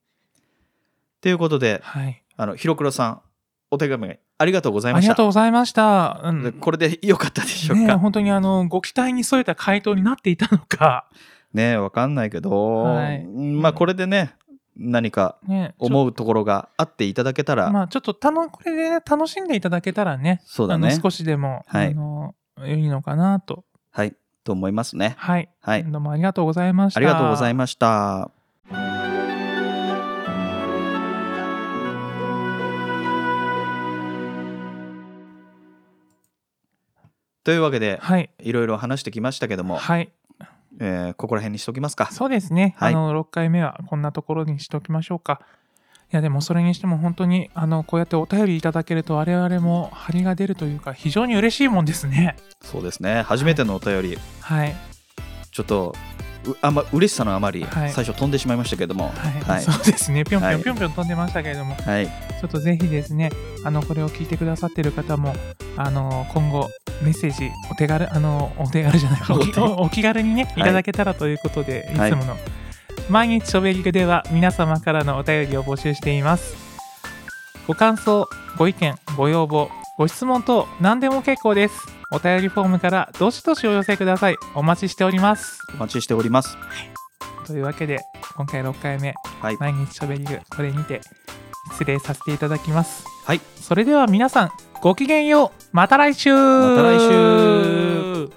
[1.22, 2.24] ということではい。
[2.36, 3.22] あの広黒さん
[3.70, 5.14] お手紙ありがとうございありました。
[5.14, 6.44] がとうございました、うん。
[6.44, 7.98] でこれで良かったでしょうか？
[7.98, 11.08] 本当にあのご期待に添えた回答になっていたのか、
[11.54, 13.24] ねえわかんないけど、はい。
[13.24, 14.36] うんまあこれでね
[14.76, 15.38] 何か
[15.78, 21.00] 思うところがあっていただけたら、まあちょっとたのこれで、ね、楽しんでいただけたらねそうだね。
[21.02, 21.88] 少しでも、はい。
[21.88, 22.36] あの
[22.66, 23.64] いいのかなと。
[23.92, 24.14] はい
[24.44, 25.16] と思いますね。
[25.18, 25.84] はい、はい。
[25.86, 27.00] どうもありがとうございました。
[27.00, 28.30] ありがとうございまました。
[37.44, 38.30] というわけではい。
[38.40, 40.12] いろいろ話してきましたけども、はい。
[40.80, 42.10] えーここら辺にしときますか。
[42.12, 42.94] そうですね、はい。
[42.94, 45.42] あの6回目はこんなところにしておきましょうか。
[46.12, 52.36] いやでもそれにしても本当にあのこうやってお便りいただけると我々も張りが出るというか非常に嬉しいもんですね。
[52.62, 53.24] そうですね。
[53.24, 54.76] 初めてのお便り、はい。
[55.52, 57.92] ちょっとうあんま嬉しさのあまり、はい。
[57.92, 59.62] 最初飛んでしまいましたけども、はい、はい。
[59.64, 60.24] そうですね。
[60.24, 63.32] ぴょんぴはいょんぴょんぴょん飛んでましたけれども、はい、ちょっとぜひですね、
[63.66, 65.36] あの、これを聞いてくださってる方も、
[65.78, 66.70] あの、今後、
[67.02, 70.60] メッセージ、お手軽、あの、お手軽じゃない、お気おお気軽にね、い。
[70.60, 72.38] いただけたらということで、い、はいつもの、
[73.10, 76.56] 毎日しょべりぐでは皆様からのお便りを募集しています。
[77.68, 78.28] ご感想、
[78.58, 82.03] ご意見、ご要望、ご質問等、何でも結構です。
[82.14, 84.36] お便りフォームからどしどしお寄せください。
[84.54, 85.60] お待ちしております。
[85.74, 86.56] お待ちしております。
[87.48, 88.00] というわけで、
[88.38, 91.02] 今回6回目、はい、毎日しょべりぐ、これにて、
[91.72, 93.04] 失礼させていただきます。
[93.26, 94.52] はい、それでは皆さん
[94.82, 98.30] ごきげんようまた来週また来週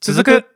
[0.00, 0.53] 続く